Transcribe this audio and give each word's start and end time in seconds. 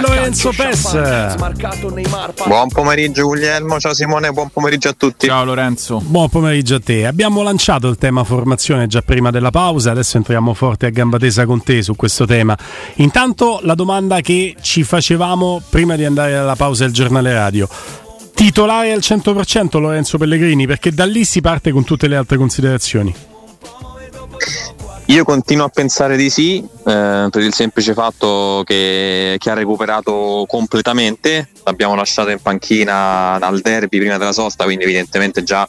Lorenzo 0.00 0.52
Pes. 0.54 0.92
Buon 2.46 2.68
pomeriggio 2.68 3.26
Guglielmo, 3.26 3.80
ciao 3.80 3.94
Simone, 3.94 4.30
buon 4.30 4.50
pomeriggio 4.50 4.90
a 4.90 4.92
tutti. 4.92 5.26
Ciao 5.26 5.44
Lorenzo. 5.44 6.00
Buon 6.04 6.28
pomeriggio 6.28 6.74
a 6.74 6.80
te. 6.80 7.06
Abbiamo 7.06 7.42
lanciato 7.42 7.88
il 7.88 7.96
tema 7.96 8.22
formazione 8.22 8.86
già 8.86 9.00
prima 9.00 9.30
della 9.30 9.50
pausa, 9.50 9.90
adesso 9.90 10.18
entriamo 10.18 10.52
forte 10.52 10.86
a 10.86 10.90
gamba 10.90 11.18
tesa 11.18 11.46
con 11.46 11.62
te 11.62 11.82
su 11.82 11.96
questo 11.96 12.26
tema. 12.26 12.56
Intanto 12.96 13.60
la 13.62 13.74
domanda 13.74 14.20
che 14.20 14.56
ci 14.60 14.84
facevamo 14.84 15.62
prima 15.68 15.96
di 15.96 16.04
andare 16.04 16.36
alla 16.36 16.56
pausa 16.56 16.84
del 16.84 16.92
giornale 16.92 17.32
radio. 17.32 17.66
Titolare 18.34 18.92
al 18.92 19.00
100% 19.00 19.80
Lorenzo 19.80 20.18
Pellegrini, 20.18 20.66
perché 20.66 20.92
da 20.92 21.06
lì 21.06 21.24
si 21.24 21.40
parte 21.40 21.70
con 21.72 21.84
tutte 21.84 22.08
le 22.08 22.16
altre 22.16 22.36
considerazioni. 22.36 23.31
Io 25.06 25.24
continuo 25.24 25.66
a 25.66 25.68
pensare 25.68 26.16
di 26.16 26.30
sì, 26.30 26.58
eh, 26.58 27.28
per 27.30 27.42
il 27.42 27.52
semplice 27.52 27.92
fatto 27.92 28.62
che, 28.64 29.36
che 29.38 29.50
ha 29.50 29.54
recuperato 29.54 30.44
completamente, 30.46 31.48
l'abbiamo 31.64 31.94
lasciato 31.94 32.30
in 32.30 32.40
panchina 32.40 33.36
dal 33.38 33.60
derby 33.60 33.98
prima 33.98 34.16
della 34.16 34.32
sosta, 34.32 34.64
quindi 34.64 34.84
evidentemente 34.84 35.42
già 35.42 35.68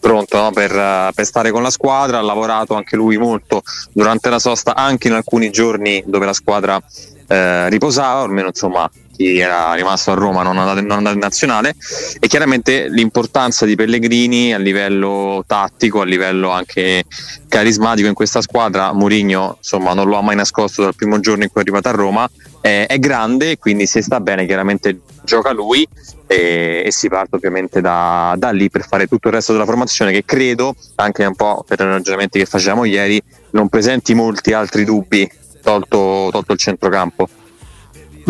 pronto 0.00 0.36
no, 0.36 0.50
per, 0.50 1.12
per, 1.14 1.24
stare 1.24 1.52
con 1.52 1.62
la 1.62 1.70
squadra, 1.70 2.18
ha 2.18 2.22
lavorato 2.22 2.74
anche 2.74 2.96
lui 2.96 3.18
molto 3.18 3.62
durante 3.92 4.30
la 4.30 4.40
sosta, 4.40 4.74
anche 4.74 5.06
in 5.06 5.14
alcuni 5.14 5.50
giorni 5.50 6.02
dove 6.06 6.24
la 6.24 6.32
squadra 6.32 6.82
eh, 7.28 7.68
riposava, 7.68 8.22
almeno 8.22 8.48
insomma 8.48 8.90
chi 9.22 9.38
era 9.38 9.72
rimasto 9.74 10.10
a 10.10 10.14
Roma 10.14 10.42
non 10.42 10.58
andato, 10.58 10.80
non 10.80 10.98
andato 10.98 11.14
in 11.14 11.20
nazionale 11.20 11.74
e 12.18 12.26
chiaramente 12.26 12.88
l'importanza 12.88 13.64
di 13.64 13.76
Pellegrini 13.76 14.52
a 14.52 14.58
livello 14.58 15.44
tattico, 15.46 16.00
a 16.00 16.04
livello 16.04 16.50
anche 16.50 17.04
carismatico 17.48 18.08
in 18.08 18.14
questa 18.14 18.40
squadra, 18.40 18.92
Mourinho 18.92 19.56
insomma 19.58 19.94
non 19.94 20.08
lo 20.08 20.16
ha 20.16 20.22
mai 20.22 20.36
nascosto 20.36 20.82
dal 20.82 20.94
primo 20.94 21.20
giorno 21.20 21.44
in 21.44 21.50
cui 21.50 21.60
è 21.60 21.64
arrivato 21.64 21.88
a 21.88 21.92
Roma, 21.92 22.28
è, 22.60 22.86
è 22.88 22.98
grande 22.98 23.58
quindi 23.58 23.86
se 23.86 24.02
sta 24.02 24.20
bene 24.20 24.46
chiaramente 24.46 25.00
gioca 25.24 25.52
lui 25.52 25.86
e, 26.26 26.82
e 26.84 26.90
si 26.90 27.08
parte 27.08 27.36
ovviamente 27.36 27.80
da, 27.80 28.34
da, 28.36 28.50
lì 28.50 28.70
per 28.70 28.84
fare 28.86 29.06
tutto 29.06 29.28
il 29.28 29.34
resto 29.34 29.52
della 29.52 29.64
formazione 29.64 30.10
che 30.10 30.24
credo, 30.24 30.74
anche 30.96 31.24
un 31.24 31.34
po' 31.34 31.64
per 31.66 31.80
i 31.80 31.84
ragionamenti 31.84 32.38
che 32.38 32.46
facevamo 32.46 32.84
ieri, 32.84 33.22
non 33.50 33.68
presenti 33.68 34.14
molti 34.14 34.52
altri 34.52 34.84
dubbi 34.84 35.30
tolto, 35.62 36.28
tolto 36.32 36.52
il 36.52 36.58
centrocampo. 36.58 37.28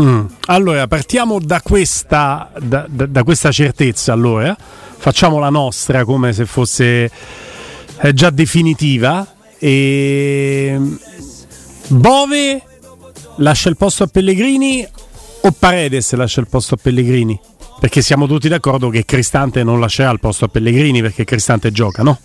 Mm. 0.01 0.25
Allora, 0.47 0.87
partiamo 0.87 1.39
da 1.39 1.61
questa, 1.61 2.51
da, 2.59 2.87
da, 2.89 3.07
da 3.07 3.23
questa 3.25 3.51
certezza. 3.51 4.13
Allora, 4.13 4.57
facciamo 4.59 5.39
la 5.39 5.51
nostra 5.51 6.05
come 6.05 6.33
se 6.33 6.47
fosse 6.47 7.11
eh, 8.01 8.13
già 8.15 8.31
definitiva. 8.31 9.27
E 9.59 10.81
Bove 11.89 12.63
lascia 13.37 13.69
il 13.69 13.77
posto 13.77 14.05
a 14.05 14.07
Pellegrini 14.07 14.87
o 15.45 15.53
Paredes 15.53 16.13
lascia 16.15 16.41
il 16.41 16.49
posto 16.49 16.75
a 16.75 16.79
Pellegrini? 16.81 17.39
Perché 17.79 18.01
siamo 18.01 18.27
tutti 18.27 18.49
d'accordo 18.49 18.89
che 18.91 19.05
Cristante 19.05 19.63
non 19.65 19.81
lascerà 19.81 20.11
il 20.11 20.21
posto 20.21 20.45
a 20.45 20.49
Pellegrini 20.49 21.01
perché 21.01 21.25
Cristante 21.25 21.73
gioca, 21.73 22.03
no? 22.03 22.19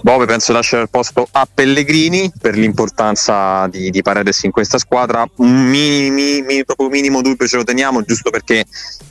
Bove 0.00 0.26
penso 0.26 0.52
lascerà 0.52 0.82
il 0.82 0.90
posto 0.90 1.26
a 1.30 1.46
Pellegrini 1.52 2.32
per 2.40 2.56
l'importanza 2.56 3.66
di, 3.66 3.90
di 3.90 4.00
Paredes 4.02 4.42
in 4.44 4.52
questa 4.52 4.78
squadra. 4.78 5.28
Un 5.36 5.68
minimi, 5.68 6.42
minimo, 6.42 6.64
proprio 6.64 6.88
minimo 6.88 7.20
dubbio 7.20 7.46
ce 7.46 7.56
lo 7.56 7.64
teniamo, 7.64 8.02
giusto 8.02 8.30
perché 8.30 8.64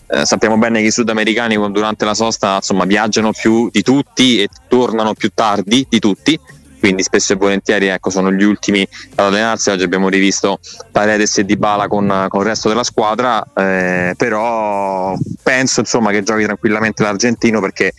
eh, 0.08 0.26
sappiamo 0.26 0.58
bene 0.58 0.80
che 0.80 0.88
i 0.88 0.92
sudamericani 0.92 1.56
durante 1.72 2.06
la 2.06 2.14
sosta 2.14 2.56
insomma, 2.56 2.86
viaggiano 2.86 3.32
più 3.32 3.70
di 3.70 3.82
tutti 3.82 4.42
e 4.42 4.48
tornano 4.68 5.14
più 5.14 5.30
tardi 5.34 5.86
di 5.90 6.00
tutti. 6.00 6.40
Quindi 6.80 7.02
spesso 7.02 7.34
e 7.34 7.36
volentieri 7.36 7.88
ecco, 7.88 8.10
sono 8.10 8.32
gli 8.32 8.44
ultimi 8.44 8.88
ad 9.16 9.26
allenarsi. 9.26 9.72
Oggi 9.72 9.84
abbiamo 9.84 10.10
rivisto 10.10 10.60
Paredes 10.92 11.40
e 11.40 11.44
Dybala 11.44 11.88
con, 11.88 12.28
con 12.30 12.42
il 12.42 12.48
resto 12.48 12.70
della 12.70 12.84
squadra, 12.84 13.44
eh, 13.56 14.14
però 14.16 15.16
penso 15.42 15.80
insomma, 15.82 16.12
che 16.12 16.24
giochi 16.24 16.44
tranquillamente 16.44 17.04
l'argentino 17.04 17.60
perché 17.60 17.94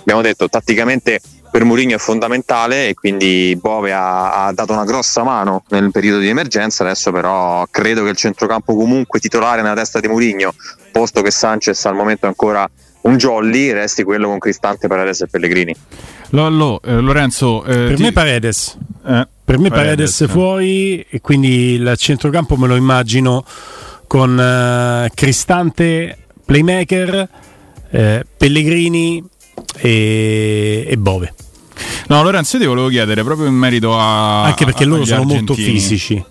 abbiamo 0.00 0.20
detto 0.20 0.48
tatticamente 0.48 1.20
per 1.54 1.62
Mourinho 1.62 1.94
è 1.94 1.98
fondamentale 1.98 2.88
e 2.88 2.94
quindi 2.94 3.56
Bove 3.60 3.92
ha, 3.92 4.46
ha, 4.46 4.52
dato 4.52 4.72
una 4.72 4.82
grossa 4.82 5.22
mano 5.22 5.62
nel 5.68 5.92
periodo 5.92 6.18
di 6.18 6.26
emergenza, 6.26 6.82
adesso 6.82 7.12
però 7.12 7.64
credo 7.70 8.02
che 8.02 8.10
il 8.10 8.16
centrocampo 8.16 8.74
comunque 8.74 9.20
titolare 9.20 9.62
nella 9.62 9.76
testa 9.76 10.00
di 10.00 10.08
Mourinho, 10.08 10.52
posto 10.90 11.22
che 11.22 11.30
Sanchez 11.30 11.84
al 11.84 11.94
momento 11.94 12.24
è 12.24 12.28
ancora 12.28 12.68
un 13.02 13.16
jolly, 13.18 13.70
resti 13.70 14.02
quello 14.02 14.26
con 14.26 14.40
Cristante, 14.40 14.88
Paredes 14.88 15.20
e 15.20 15.28
Pellegrini. 15.28 15.76
Lollo, 16.30 16.80
eh, 16.82 16.94
Lorenzo, 16.94 17.62
eh, 17.62 17.86
per 17.86 17.94
ti... 17.94 18.02
me 18.02 18.10
Paredes. 18.10 18.76
Eh, 19.06 19.28
per 19.44 19.58
me 19.60 19.68
Paredes, 19.68 20.16
Paredes 20.16 20.26
fuori 20.28 21.06
e 21.08 21.20
quindi 21.20 21.74
il 21.74 21.94
centrocampo 21.96 22.56
me 22.56 22.66
lo 22.66 22.74
immagino 22.74 23.44
con 24.08 24.36
uh, 24.36 25.08
Cristante, 25.14 26.18
playmaker, 26.44 27.28
eh, 27.90 28.26
Pellegrini 28.36 29.22
e, 29.76 30.86
e 30.88 30.96
Bove. 30.96 31.34
No, 32.08 32.22
Lorenzo, 32.22 32.56
io 32.56 32.62
ti 32.62 32.68
volevo 32.68 32.88
chiedere 32.88 33.22
proprio 33.24 33.46
in 33.46 33.54
merito 33.54 33.96
a. 33.98 34.44
Anche 34.44 34.64
perché 34.64 34.84
loro 34.84 35.04
sono 35.04 35.22
argentini. 35.22 35.46
molto 35.46 35.54
fisici. 35.54 36.24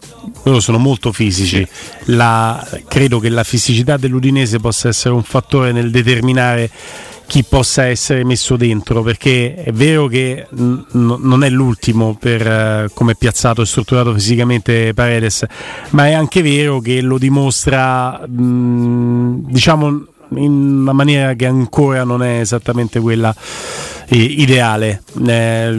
Loro 0.44 0.60
sono 0.60 0.78
molto 0.78 1.12
fisici. 1.12 1.58
Sì. 1.58 2.12
La, 2.12 2.66
credo 2.88 3.19
che 3.19 3.30
la 3.30 3.44
fisicità 3.44 3.98
dell'Udinese 3.98 4.60
possa 4.60 4.90
essere 4.90 5.13
un 5.13 5.24
fattore 5.24 5.72
nel 5.72 5.90
determinare 5.92 6.69
chi 7.25 7.44
possa 7.44 7.86
essere 7.86 8.24
messo 8.25 8.57
dentro 8.57 9.02
perché 9.02 9.56
è 9.56 9.72
vero 9.72 10.07
che 10.07 10.46
n- 10.52 10.86
non 10.92 11.44
è 11.44 11.50
l'ultimo 11.50 12.16
per 12.19 12.86
uh, 12.90 12.94
come 12.94 13.13
è 13.13 13.16
piazzato 13.16 13.62
e 13.62 13.66
strutturato 13.66 14.13
fisicamente 14.13 14.94
Paredes 14.94 15.46
ma 15.92 16.07
è 16.07 16.13
anche 16.13 16.42
vero 16.42 16.80
che 16.80 17.02
lo 17.02 17.18
dimostra 17.18 18.28
mh, 18.28 19.52
diciamo 19.52 20.06
in 20.30 20.80
una 20.81 20.94
maniera 20.94 21.34
che 21.34 21.46
ancora 21.46 22.04
non 22.04 22.24
è 22.24 22.40
esattamente 22.40 23.00
quella 23.00 23.34
eh, 24.08 24.16
ideale. 24.18 25.02
Eh, 25.25 25.78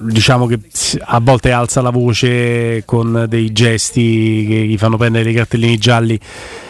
diciamo 0.00 0.46
che 0.46 0.60
a 1.00 1.20
volte 1.20 1.52
alza 1.52 1.80
la 1.80 1.90
voce 1.90 2.82
con 2.84 3.26
dei 3.28 3.52
gesti 3.52 4.46
che 4.48 4.54
gli 4.66 4.78
fanno 4.78 4.96
prendere 4.96 5.24
dei 5.24 5.34
cartellini 5.34 5.78
gialli 5.78 6.18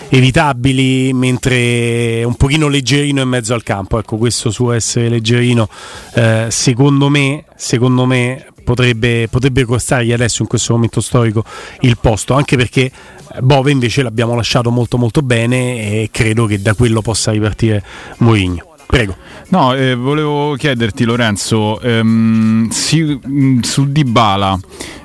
evitabili, 0.09 1.13
mentre 1.13 2.23
un 2.25 2.35
pochino 2.35 2.69
leggerino 2.69 3.23
in 3.23 3.29
mezzo 3.29 3.55
al 3.55 3.63
campo. 3.63 3.99
Ecco, 3.99 4.17
questo 4.17 4.51
suo 4.51 4.73
essere 4.73 5.09
leggerino, 5.09 5.69
eh, 6.15 6.47
secondo 6.51 7.09
me, 7.09 7.45
secondo 7.57 8.07
me 8.07 8.47
potrebbe, 8.65 9.29
potrebbe 9.29 9.65
costargli 9.65 10.13
adesso 10.13 10.43
in 10.43 10.49
questo 10.49 10.73
momento 10.73 11.01
storico 11.01 11.45
il 11.81 11.99
posto, 11.99 12.35
anche 12.35 12.57
perché 12.57 12.91
Bove 13.41 13.71
invece 13.71 14.03
l'abbiamo 14.03 14.35
lasciato 14.35 14.71
molto 14.71 14.97
molto 14.97 15.23
bene 15.23 16.03
e 16.03 16.09
credo 16.11 16.47
che 16.47 16.61
da 16.61 16.75
quello 16.75 17.03
possa 17.03 17.31
ripartire 17.31 17.83
Mourinho. 18.19 18.74
Prego. 18.95 19.17
No, 19.49 19.75
eh, 19.75 19.97
volevo 19.97 20.55
chiederti 20.55 21.03
Lorenzo, 21.03 21.81
ehm, 21.81 22.69
si, 22.69 23.03
mh, 23.03 23.59
su 23.63 23.91
Dybala, 23.91 24.57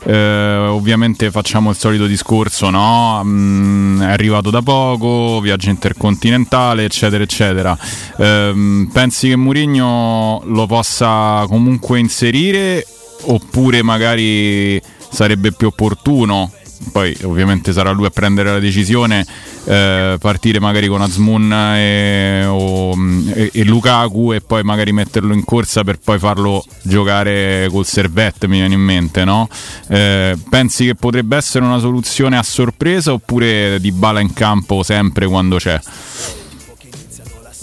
eh, 0.03 0.55
ovviamente 0.69 1.31
facciamo 1.31 1.71
il 1.71 1.75
solito 1.75 2.05
discorso, 2.05 2.69
no? 2.69 3.23
Mh, 3.23 4.03
è 4.03 4.11
arrivato 4.11 4.51
da 4.51 4.61
poco, 4.61 5.39
viaggio 5.41 5.71
intercontinentale, 5.71 6.83
eccetera, 6.83 7.23
eccetera. 7.23 7.75
Ehm, 8.19 8.91
pensi 8.93 9.29
che 9.29 9.35
Mourinho 9.35 10.43
lo 10.45 10.67
possa 10.67 11.45
comunque 11.47 11.97
inserire 11.97 12.85
oppure 13.21 13.81
magari 13.81 14.79
sarebbe 15.09 15.51
più 15.51 15.65
opportuno 15.65 16.51
poi 16.91 17.15
ovviamente 17.23 17.73
sarà 17.73 17.91
lui 17.91 18.05
a 18.05 18.09
prendere 18.09 18.51
la 18.51 18.59
decisione, 18.59 19.25
eh, 19.65 20.17
partire 20.19 20.59
magari 20.59 20.87
con 20.87 21.01
Azmoun 21.01 21.51
e, 21.51 22.45
o, 22.45 22.93
e, 23.33 23.51
e, 23.53 23.63
Lukaku 23.63 24.33
e 24.33 24.41
poi 24.41 24.63
magari 24.63 24.91
metterlo 24.91 25.33
in 25.33 25.43
corsa 25.43 25.83
per 25.83 25.99
poi 25.99 26.19
farlo 26.19 26.63
giocare 26.81 27.67
col 27.71 27.85
servette, 27.85 28.47
mi 28.47 28.57
viene 28.59 28.73
in 28.73 28.81
mente, 28.81 29.23
no? 29.25 29.47
Eh, 29.87 30.37
pensi 30.49 30.85
che 30.85 30.95
potrebbe 30.95 31.35
essere 31.35 31.65
una 31.65 31.79
soluzione 31.79 32.37
a 32.37 32.43
sorpresa 32.43 33.13
oppure 33.13 33.79
di 33.79 33.91
bala 33.91 34.19
in 34.19 34.33
campo 34.33 34.83
sempre 34.83 35.27
quando 35.27 35.57
c'è? 35.57 35.79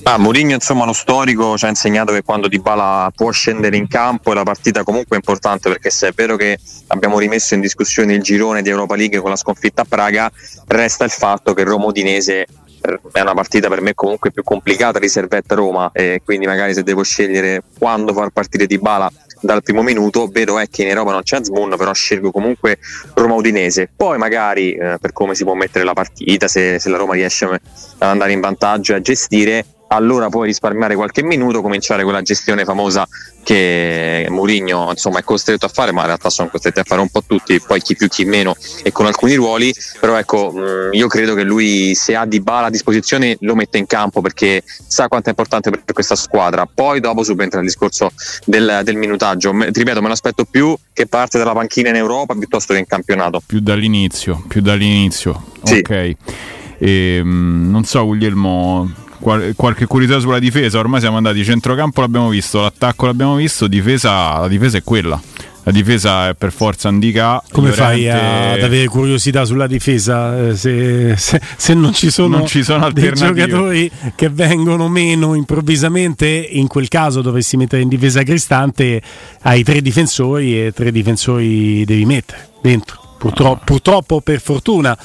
Ah, 0.08 0.18
Mourinho 0.18 0.54
insomma 0.54 0.84
lo 0.84 0.92
storico 0.92 1.58
ci 1.58 1.64
ha 1.64 1.68
insegnato 1.68 2.12
che 2.12 2.22
quando 2.22 2.46
Dybala 2.46 3.10
può 3.12 3.32
scendere 3.32 3.76
in 3.76 3.88
campo 3.88 4.32
la 4.34 4.44
partita 4.44 4.84
comunque 4.84 5.16
è 5.16 5.18
importante 5.18 5.68
perché 5.68 5.90
se 5.90 6.06
è 6.06 6.12
vero 6.12 6.36
che 6.36 6.60
abbiamo 6.86 7.18
rimesso 7.18 7.54
in 7.54 7.60
discussione 7.60 8.14
il 8.14 8.22
girone 8.22 8.62
di 8.62 8.68
Europa 8.68 8.94
League 8.94 9.18
con 9.18 9.30
la 9.30 9.36
sconfitta 9.36 9.82
a 9.82 9.84
Praga 9.84 10.30
resta 10.68 11.02
il 11.02 11.10
fatto 11.10 11.54
che 11.54 11.64
Roma 11.64 11.86
Udinese 11.86 12.46
eh, 12.80 13.00
è 13.10 13.20
una 13.20 13.34
partita 13.34 13.66
per 13.68 13.80
me 13.80 13.94
comunque 13.94 14.30
più 14.30 14.44
complicata 14.44 15.00
riservetta 15.00 15.56
Roma 15.56 15.90
e 15.92 16.22
quindi 16.24 16.46
magari 16.46 16.72
se 16.72 16.84
devo 16.84 17.02
scegliere 17.02 17.64
quando 17.76 18.12
far 18.14 18.30
partire 18.30 18.66
Dybala 18.66 19.10
dal 19.40 19.64
primo 19.64 19.82
minuto 19.82 20.28
vero 20.28 20.60
è 20.60 20.68
che 20.68 20.82
in 20.82 20.88
Europa 20.88 21.10
non 21.10 21.22
c'è 21.24 21.42
Zmoon 21.42 21.74
però 21.76 21.92
scelgo 21.92 22.30
comunque 22.30 22.78
Roma 23.14 23.34
Udinese. 23.34 23.90
Poi 23.94 24.18
magari 24.18 24.72
eh, 24.72 24.98
per 25.00 25.12
come 25.12 25.34
si 25.34 25.42
può 25.44 25.54
mettere 25.54 25.84
la 25.84 25.92
partita 25.92 26.48
se, 26.48 26.78
se 26.78 26.88
la 26.88 26.96
Roma 26.96 27.14
riesce 27.14 27.44
ad 27.44 27.60
andare 27.98 28.32
in 28.32 28.40
vantaggio 28.40 28.92
e 28.92 28.96
a 28.96 29.00
gestire 29.00 29.64
allora 29.88 30.28
puoi 30.28 30.48
risparmiare 30.48 30.94
qualche 30.94 31.22
minuto, 31.22 31.62
cominciare 31.62 32.02
quella 32.02 32.22
gestione 32.22 32.64
famosa 32.64 33.06
che 33.46 34.26
Mourinho 34.28 34.90
insomma, 34.90 35.20
è 35.20 35.22
costretto 35.22 35.66
a 35.66 35.68
fare, 35.68 35.92
ma 35.92 36.00
in 36.00 36.06
realtà 36.06 36.30
sono 36.30 36.48
costretti 36.48 36.80
a 36.80 36.84
fare 36.84 37.00
un 37.00 37.08
po' 37.08 37.22
tutti, 37.24 37.60
poi 37.60 37.80
chi 37.80 37.94
più 37.94 38.08
chi 38.08 38.24
meno 38.24 38.56
e 38.82 38.90
con 38.90 39.06
alcuni 39.06 39.34
ruoli, 39.34 39.72
però 40.00 40.16
ecco 40.16 40.50
mh, 40.50 40.88
io 40.94 41.06
credo 41.06 41.34
che 41.34 41.44
lui 41.44 41.94
se 41.94 42.16
ha 42.16 42.26
di 42.26 42.40
bala 42.40 42.66
a 42.66 42.70
disposizione 42.70 43.36
lo 43.40 43.54
mette 43.54 43.78
in 43.78 43.86
campo 43.86 44.20
perché 44.20 44.64
sa 44.64 45.06
quanto 45.06 45.28
è 45.28 45.30
importante 45.30 45.70
per 45.70 45.92
questa 45.92 46.16
squadra, 46.16 46.66
poi 46.66 46.98
dopo 46.98 47.22
subentra 47.22 47.60
il 47.60 47.66
discorso 47.66 48.10
del, 48.44 48.80
del 48.82 48.96
minutaggio, 48.96 49.52
ripeto 49.52 50.00
me 50.00 50.08
lo 50.08 50.12
aspetto 50.12 50.44
più 50.44 50.76
che 50.92 51.06
parte 51.06 51.38
dalla 51.38 51.52
panchina 51.52 51.90
in 51.90 51.96
Europa 51.96 52.34
piuttosto 52.34 52.72
che 52.72 52.80
in 52.80 52.86
campionato. 52.86 53.40
Più 53.46 53.60
dall'inizio, 53.60 54.42
più 54.48 54.60
dall'inizio, 54.60 55.52
sì. 55.62 55.76
ok. 55.76 55.90
E, 55.90 56.16
ehm, 56.78 57.68
non 57.70 57.84
so 57.84 58.04
Guglielmo 58.04 59.04
qual- 59.18 59.54
qualche 59.56 59.86
curiosità 59.86 60.20
sulla 60.20 60.38
difesa. 60.38 60.78
Ormai 60.78 61.00
siamo 61.00 61.16
andati 61.16 61.44
centrocampo, 61.44 62.00
l'abbiamo 62.00 62.28
visto, 62.28 62.60
l'attacco 62.60 63.06
l'abbiamo 63.06 63.36
visto, 63.36 63.66
difesa, 63.66 64.38
la 64.38 64.48
difesa 64.48 64.78
è 64.78 64.82
quella. 64.82 65.20
La 65.66 65.72
difesa 65.72 66.28
è 66.28 66.34
per 66.34 66.52
forza 66.52 66.88
indica. 66.88 67.42
Come 67.50 67.70
Llorente... 67.70 67.82
fai 67.82 68.08
ad 68.08 68.62
avere 68.62 68.86
curiosità 68.86 69.44
sulla 69.44 69.66
difesa 69.66 70.50
eh, 70.50 70.56
se, 70.56 71.16
se, 71.16 71.40
se 71.56 71.74
non 71.74 71.92
ci 71.92 72.12
sono, 72.12 72.36
non 72.38 72.46
ci 72.46 72.62
sono 72.62 72.88
dei 72.92 73.12
giocatori 73.12 73.90
che 74.14 74.28
vengono 74.28 74.88
meno 74.88 75.34
improvvisamente? 75.34 76.28
In 76.28 76.68
quel 76.68 76.86
caso 76.86 77.20
dovresti 77.20 77.56
mettere 77.56 77.82
in 77.82 77.88
difesa 77.88 78.22
Cristante, 78.22 79.02
hai 79.42 79.64
tre 79.64 79.82
difensori 79.82 80.66
e 80.66 80.72
tre 80.72 80.92
difensori 80.92 81.84
devi 81.84 82.04
mettere 82.04 82.48
dentro. 82.62 83.00
Purtroppo, 83.18 83.62
purtroppo 83.64 84.20
per 84.20 84.40
fortuna 84.40 84.96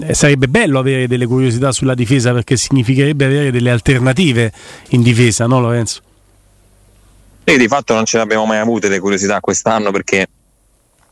eh, 0.00 0.14
sarebbe 0.14 0.48
bello 0.48 0.78
avere 0.78 1.06
delle 1.06 1.26
curiosità 1.26 1.72
sulla 1.72 1.94
difesa 1.94 2.32
perché 2.32 2.56
significherebbe 2.56 3.24
avere 3.24 3.50
delle 3.50 3.70
alternative 3.70 4.52
in 4.90 5.02
difesa, 5.02 5.46
no 5.46 5.60
Lorenzo? 5.60 6.00
E 7.44 7.56
di 7.56 7.68
fatto 7.68 7.94
non 7.94 8.04
ce 8.04 8.16
le 8.16 8.24
abbiamo 8.24 8.44
mai 8.44 8.58
avute 8.58 8.88
le 8.88 8.98
curiosità 8.98 9.40
quest'anno 9.40 9.90
perché 9.92 10.26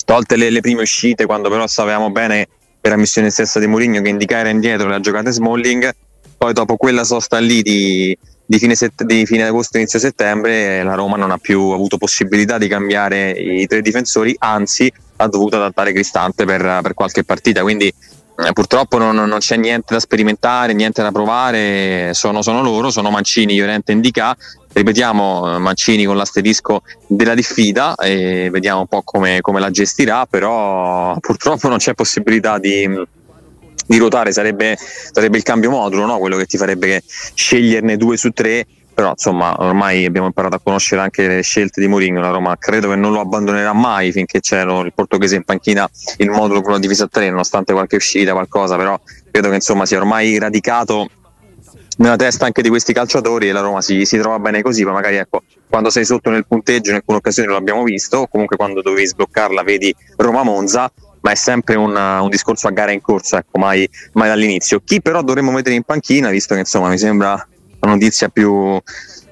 tolte 0.05 0.37
le, 0.37 0.51
le 0.51 0.61
prime 0.61 0.83
uscite 0.83 1.27
quando 1.27 1.49
però 1.49 1.67
sapevamo 1.67 2.11
bene 2.11 2.49
per 2.81 2.91
la 2.91 2.99
missione 2.99 3.31
stessa 3.31 3.59
di 3.59 3.67
Mourinho 3.67 4.03
che 4.03 4.09
indicare 4.09 4.51
indietro 4.51 4.89
le 4.89 5.01
giocate 5.01 5.31
Smalling 5.31 5.95
poi 6.37 6.53
dopo 6.53 6.77
quella 6.77 7.05
sosta 7.05 7.39
lì 7.39 7.63
di, 7.63 8.19
di, 8.45 8.59
fine 8.59 8.75
set, 8.75 9.05
di, 9.05 9.25
fine 9.25 9.45
agosto 9.45 9.79
inizio 9.79 9.99
settembre 9.99 10.83
la 10.83 10.95
Roma 10.95 11.17
non 11.17 11.31
ha 11.31 11.39
più 11.39 11.71
avuto 11.71 11.97
possibilità 11.97 12.59
di 12.59 12.69
cambiare 12.69 13.31
i 13.31 13.67
tre 13.67 13.81
difensori 13.81 14.35
anzi 14.41 14.93
ha 15.17 15.29
dovuto 15.29 15.57
adattare 15.57 15.93
Cristante 15.93 16.45
per, 16.45 16.81
per 16.83 16.95
qualche 16.95 17.25
partita 17.25 17.63
quindi 17.63 17.93
purtroppo 18.53 18.99
non, 18.99 19.15
non, 19.15 19.39
c'è 19.39 19.57
niente 19.57 19.95
da 19.95 20.01
sperimentare, 20.01 20.73
niente 20.73 21.03
da 21.03 21.13
provare, 21.13 22.13
sono, 22.15 22.43
sono 22.43 22.63
loro, 22.63 22.91
sono 22.91 23.11
Mancini, 23.11 23.57
Llorente 23.57 23.93
e 23.93 23.95
Indica, 23.95 24.37
ripetiamo 24.73 25.59
Mancini 25.61 26.05
con 26.05 26.17
l'asterisco 26.17 26.83
della 27.07 27.35
diffida 27.35 27.95
e 27.95 28.49
vediamo 28.51 28.81
un 28.81 28.87
po' 28.89 29.03
come, 29.03 29.41
come 29.41 29.61
la 29.61 29.71
gestirà, 29.71 30.27
però 30.27 31.17
purtroppo 31.21 31.69
non 31.69 31.79
c'è 31.79 31.95
possibilità 31.95 32.59
di, 32.59 32.89
di 33.87 33.99
ruotare, 33.99 34.33
sarebbe, 34.33 34.77
sarebbe, 34.77 35.37
il 35.37 35.45
cambio 35.45 35.71
modulo, 35.71 36.05
no? 36.05 36.19
quello 36.19 36.37
che 36.37 36.47
ti 36.47 36.57
farebbe 36.57 37.03
sceglierne 37.07 37.97
due 37.97 38.17
su 38.17 38.31
tre 38.31 38.67
però 38.95 39.11
insomma 39.11 39.55
ormai 39.59 40.05
abbiamo 40.05 40.27
imparato 40.27 40.57
a 40.57 40.61
conoscere 40.63 41.01
anche 41.03 41.27
le 41.27 41.43
scelte 41.43 41.81
di 41.81 41.89
Mourinho 41.89 42.21
la 42.21 42.31
Roma 42.31 42.57
credo 42.57 42.89
che 42.89 42.97
non 42.97 43.13
lo 43.13 43.21
abbandonerà 43.21 43.73
mai 43.73 44.13
finché 44.13 44.41
c'è 44.41 44.63
il 44.63 44.93
portoghese 44.95 45.37
in 45.37 45.43
panchina 45.43 45.89
il 46.19 46.31
modulo 46.31 46.63
con 46.63 46.73
la 46.73 46.79
divisa 46.79 47.05
a 47.05 47.09
3 47.09 47.31
nonostante 47.31 47.73
qualche 47.73 47.97
uscita 47.97 48.33
qualcosa 48.33 48.77
però 48.77 48.99
credo 49.31 49.49
che 49.49 49.57
insomma 49.57 49.85
sia 49.85 49.99
ormai 49.99 50.39
radicato 50.39 51.09
nella 51.97 52.17
testa 52.17 52.47
anche 52.47 52.63
di 52.63 52.69
questi 52.69 52.93
calciatori 52.93 53.49
e 53.49 53.53
la 53.53 53.61
Roma 53.61 53.81
si, 53.81 54.05
si 54.05 54.19
trova 54.19 54.39
bene 54.39 54.63
così, 54.63 54.85
ma 54.85 54.93
magari 54.93 55.17
ecco, 55.17 55.43
quando 55.69 55.91
sei 55.91 56.05
sotto 56.05 56.31
nel 56.31 56.47
punteggio 56.47 56.91
in 56.91 56.97
alcune 56.97 57.19
occasioni 57.19 57.49
lo 57.49 57.57
abbiamo 57.57 57.83
visto, 57.85 58.19
o 58.19 58.27
comunque 58.27 58.57
quando 58.57 58.83
dovevi 58.83 59.07
sbloccarla 59.07 59.63
vedi 59.63 59.95
Roma-Monza, 60.17 60.91
ma 61.21 61.31
è 61.31 61.35
sempre 61.35 61.77
un, 61.77 61.95
un 61.95 62.29
discorso 62.29 62.67
a 62.67 62.71
gara 62.71 62.93
in 62.93 63.01
corsa, 63.01 63.39
ecco, 63.39 63.59
mai, 63.59 63.89
mai, 64.13 64.29
dall'inizio. 64.29 64.81
Chi 64.85 65.01
però 65.01 65.23
dovremmo 65.23 65.53
mettere 65.53 65.75
in 65.75 65.83
panchina, 65.83 66.31
visto 66.31 66.55
che 66.55 66.61
insomma 66.61 66.89
mi 66.89 66.99
sembra 66.99 67.47
la 67.85 67.93
notizia 67.93 68.29
più 68.29 68.81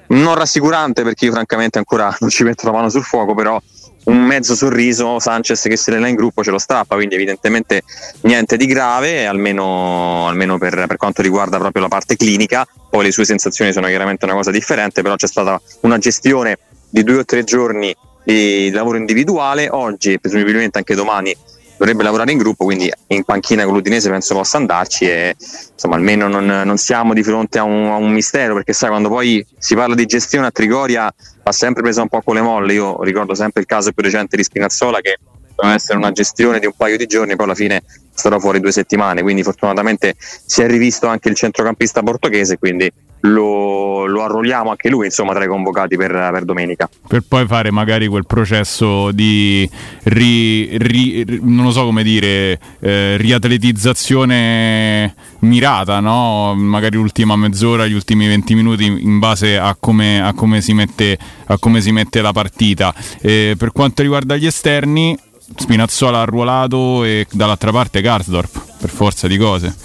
non 0.07 0.35
rassicurante 0.35 1.03
perché 1.03 1.25
io 1.25 1.31
francamente 1.31 1.77
ancora 1.77 2.15
non 2.19 2.29
ci 2.29 2.43
metto 2.43 2.65
la 2.65 2.73
mano 2.73 2.89
sul 2.89 3.03
fuoco, 3.03 3.33
però 3.33 3.61
un 4.05 4.21
mezzo 4.21 4.53
sorriso 4.53 5.17
Sanchez 5.19 5.61
che 5.61 5.77
se 5.77 5.97
ne 5.97 6.09
in 6.09 6.15
gruppo 6.15 6.43
ce 6.43 6.51
lo 6.51 6.57
strappa, 6.57 6.95
quindi 6.95 7.15
evidentemente 7.15 7.83
niente 8.21 8.57
di 8.57 8.65
grave, 8.65 9.25
almeno, 9.25 10.27
almeno 10.27 10.57
per, 10.57 10.85
per, 10.87 10.97
quanto 10.97 11.21
riguarda 11.21 11.57
proprio 11.57 11.83
la 11.83 11.87
parte 11.87 12.17
clinica, 12.17 12.67
poi 12.89 13.05
le 13.05 13.11
sue 13.11 13.23
sensazioni 13.23 13.71
sono 13.71 13.87
chiaramente 13.87 14.25
una 14.25 14.33
cosa 14.33 14.51
differente, 14.51 15.01
però 15.01 15.15
c'è 15.15 15.27
stata 15.27 15.59
una 15.81 15.97
gestione 15.97 16.57
di 16.89 17.03
due 17.03 17.19
o 17.19 17.25
tre 17.25 17.43
giorni 17.43 17.95
di 18.25 18.71
lavoro 18.71 18.97
individuale, 18.97 19.69
oggi 19.69 20.13
e 20.13 20.19
presumibilmente 20.19 20.77
anche 20.77 20.95
domani 20.95 21.35
dovrebbe 21.77 22.03
lavorare 22.03 22.31
in 22.31 22.37
gruppo, 22.37 22.65
quindi 22.65 22.91
in 23.07 23.23
panchina 23.23 23.65
con 23.65 23.73
l'Udinese 23.73 24.09
penso 24.09 24.35
possa 24.35 24.57
andarci 24.57 25.05
e 25.05 25.35
insomma 25.37 25.95
almeno 25.95 26.27
non, 26.27 26.45
non 26.45 26.77
siamo 26.77 27.13
di 27.13 27.23
fronte 27.23 27.59
a 27.59 27.63
un, 27.63 27.85
a 27.87 27.95
un, 27.95 28.11
mistero, 28.11 28.53
perché 28.53 28.73
sai 28.73 28.89
quando 28.89 29.09
poi 29.09 29.45
si 29.57 29.75
parla 29.75 29.95
di 29.95 30.05
gestione 30.05 30.47
a 30.47 30.51
Trigoria 30.51 31.13
va 31.43 31.51
sempre 31.51 31.81
presa 31.81 32.01
un 32.01 32.07
po' 32.07 32.21
con 32.21 32.35
le 32.35 32.41
molle, 32.41 32.73
io 32.73 33.01
ricordo 33.03 33.35
sempre 33.35 33.61
il 33.61 33.67
caso 33.67 33.91
più 33.91 34.03
recente 34.03 34.37
di 34.37 34.43
Spinazzola 34.43 34.99
che 35.01 35.17
doveva 35.55 35.75
essere 35.75 35.97
una 35.97 36.11
gestione 36.11 36.59
di 36.59 36.65
un 36.65 36.73
paio 36.75 36.97
di 36.97 37.05
giorni, 37.05 37.35
poi 37.35 37.45
alla 37.45 37.55
fine 37.55 37.83
starò 38.13 38.39
fuori 38.39 38.59
due 38.59 38.71
settimane, 38.71 39.21
quindi 39.21 39.43
fortunatamente 39.43 40.15
si 40.17 40.61
è 40.61 40.67
rivisto 40.67 41.07
anche 41.07 41.29
il 41.29 41.35
centrocampista 41.35 42.01
portoghese, 42.01 42.57
quindi 42.57 42.91
lo, 43.25 44.05
lo 44.05 44.23
arruoliamo 44.23 44.69
anche 44.69 44.89
lui 44.89 45.05
insomma 45.05 45.33
tra 45.33 45.43
i 45.43 45.47
convocati 45.47 45.95
per, 45.95 46.11
per, 46.11 46.43
domenica 46.43 46.89
per 47.07 47.23
poi 47.25 47.45
fare 47.45 47.71
magari 47.71 48.07
quel 48.07 48.25
processo 48.25 49.11
di 49.11 49.69
ri, 50.03 50.77
ri, 50.77 51.39
non 51.41 51.71
so 51.71 51.85
come 51.85 52.03
dire 52.03 52.59
eh, 52.81 53.15
riatletizzazione 53.17 55.15
mirata 55.39 56.01
no? 56.01 56.53
magari 56.55 56.97
l'ultima 56.97 57.37
mezz'ora 57.37 57.87
gli 57.87 57.93
ultimi 57.93 58.27
20 58.27 58.55
minuti 58.55 58.85
in 58.85 59.19
base 59.19 59.57
a 59.57 59.75
come, 59.79 60.21
a 60.21 60.33
come, 60.33 60.59
si, 60.59 60.73
mette, 60.73 61.17
a 61.45 61.57
come 61.57 61.79
si 61.79 61.93
mette 61.93 62.21
la 62.21 62.33
partita 62.33 62.93
eh, 63.21 63.55
per 63.57 63.71
quanto 63.71 64.01
riguarda 64.01 64.35
gli 64.35 64.47
esterni 64.47 65.17
Spinazzola 65.55 66.21
arruolato 66.21 67.03
e 67.03 67.25
dall'altra 67.31 67.71
parte 67.71 68.01
Garsdorp 68.01 68.61
per 68.79 68.89
forza 68.89 69.27
di 69.27 69.37
cose 69.37 69.75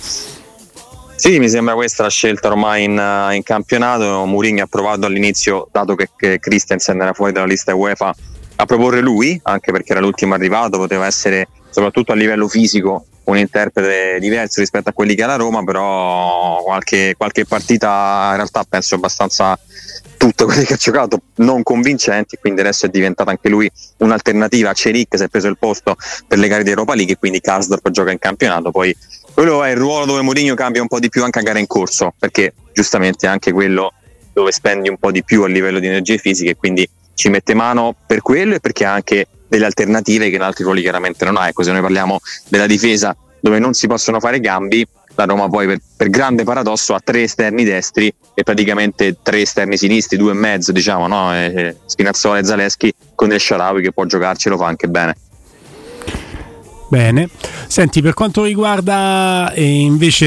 sì, 1.19 1.41
mi 1.41 1.49
sembra 1.49 1.75
questa 1.75 2.05
la 2.05 2.11
scelta 2.11 2.47
ormai 2.47 2.85
in, 2.85 2.97
eh, 2.97 3.35
in 3.35 3.43
campionato. 3.43 4.25
Mourinho 4.25 4.63
ha 4.63 4.69
provato 4.69 5.05
all'inizio, 5.05 5.69
dato 5.73 5.97
che, 5.97 6.11
che 6.17 6.39
Christensen 6.39 7.01
era 7.01 7.13
fuori 7.13 7.33
dalla 7.33 7.47
lista 7.47 7.75
UEFA, 7.75 8.15
a 8.55 8.65
proporre 8.67 9.01
lui, 9.01 9.39
anche 9.43 9.73
perché 9.73 9.91
era 9.91 10.01
l'ultimo 10.01 10.35
arrivato, 10.35 10.79
poteva 10.79 11.07
essere 11.07 11.49
soprattutto 11.71 12.13
a 12.13 12.15
livello 12.15 12.47
fisico 12.47 13.05
un 13.25 13.37
interprete 13.37 14.19
diverso 14.21 14.61
rispetto 14.61 14.91
a 14.91 14.93
quelli 14.93 15.17
che 15.17 15.25
ha 15.25 15.27
la 15.27 15.35
Roma, 15.35 15.65
però 15.65 16.63
qualche, 16.63 17.15
qualche 17.17 17.45
partita 17.45 18.29
in 18.31 18.37
realtà 18.37 18.65
penso 18.69 18.95
abbastanza 18.95 19.59
tutte 20.19 20.45
quelle 20.45 20.65
che 20.65 20.75
ha 20.75 20.77
giocato 20.77 21.23
non 21.37 21.63
convincenti, 21.63 22.37
quindi 22.39 22.61
adesso 22.61 22.85
è 22.85 22.89
diventato 22.91 23.31
anche 23.31 23.49
lui 23.49 23.71
un'alternativa. 23.99 24.75
Ceric 24.75 25.17
si 25.17 25.23
è 25.23 25.29
preso 25.29 25.49
il 25.49 25.57
posto 25.57 25.97
per 26.27 26.39
le 26.39 26.49
gare 26.49 26.63
di 26.63 26.69
Europa 26.69 26.95
League, 26.95 27.17
quindi 27.17 27.41
Kasdorp 27.41 27.89
gioca 27.91 28.11
in 28.11 28.19
campionato. 28.19 28.71
Poi 28.71 28.95
quello 29.33 29.65
è 29.65 29.71
il 29.71 29.77
ruolo 29.77 30.05
dove 30.05 30.21
Mourinho 30.21 30.55
cambia 30.55 30.83
un 30.83 30.89
po' 30.89 30.99
di 30.99 31.09
più 31.09 31.25
anche 31.25 31.39
a 31.39 31.43
gare 31.43 31.61
in 31.61 31.67
corso, 31.67 32.13
perché 32.19 32.53
giustamente 32.75 33.27
è 33.27 33.31
anche 33.31 33.53
quello 33.53 33.95
dove 34.35 34.53
spendi 34.53 34.89
un 34.89 34.99
po' 34.99 35.11
di 35.11 35.25
più 35.25 35.45
a 35.45 35.49
livello 35.49 35.79
di 35.79 35.87
energie 35.87 36.19
fisiche, 36.19 36.57
quindi 36.57 36.89
ci 37.15 37.29
mette 37.29 37.55
mano 37.55 37.95
per 38.07 38.21
quello 38.21 38.55
e 38.55 38.61
perché 38.61 38.85
ha 38.85 38.93
anche 38.93 39.27
delle 39.49 39.65
alternative 39.65 40.29
che 40.29 40.37
in 40.37 40.43
altri 40.43 40.65
ruoli 40.65 40.83
chiaramente 40.83 41.25
non 41.25 41.37
ha. 41.37 41.49
Ecco, 41.49 41.63
se 41.63 41.73
noi 41.73 41.81
parliamo 41.81 42.21
della 42.49 42.67
difesa 42.67 43.17
dove 43.41 43.59
non 43.59 43.73
si 43.73 43.87
possono 43.87 44.21
fare 44.21 44.41
gambi, 44.41 44.87
la 45.19 45.25
Roma 45.25 45.49
poi 45.49 45.67
per, 45.67 45.79
per, 45.97 46.11
grande 46.11 46.45
paradosso 46.45 46.95
ha 46.95 47.01
tre 47.03 47.23
esterni 47.23 47.65
destri 47.65 48.13
e 48.35 48.43
praticamente 48.45 49.17
tre 49.21 49.41
esterni 49.41 49.77
sinistri, 49.77 50.17
due 50.17 50.31
e 50.31 50.35
mezzo 50.35 50.71
diciamo, 50.71 51.09
no? 51.09 51.33
Spinazzola 51.85 52.39
e 52.39 52.45
Zaleschi 52.45 52.93
con 53.17 53.33
il 53.33 53.41
Sharawi 53.41 53.83
che 53.83 53.93
può 53.93 54.05
giocarci 54.05 54.49
lo 54.49 54.57
fa 54.57 54.67
anche 54.67 54.87
bene. 54.87 55.17
Bene, 56.91 57.29
senti 57.67 58.01
per 58.01 58.15
quanto 58.15 58.45
riguarda 58.45 59.53
eh, 59.53 59.63
invece 59.63 60.27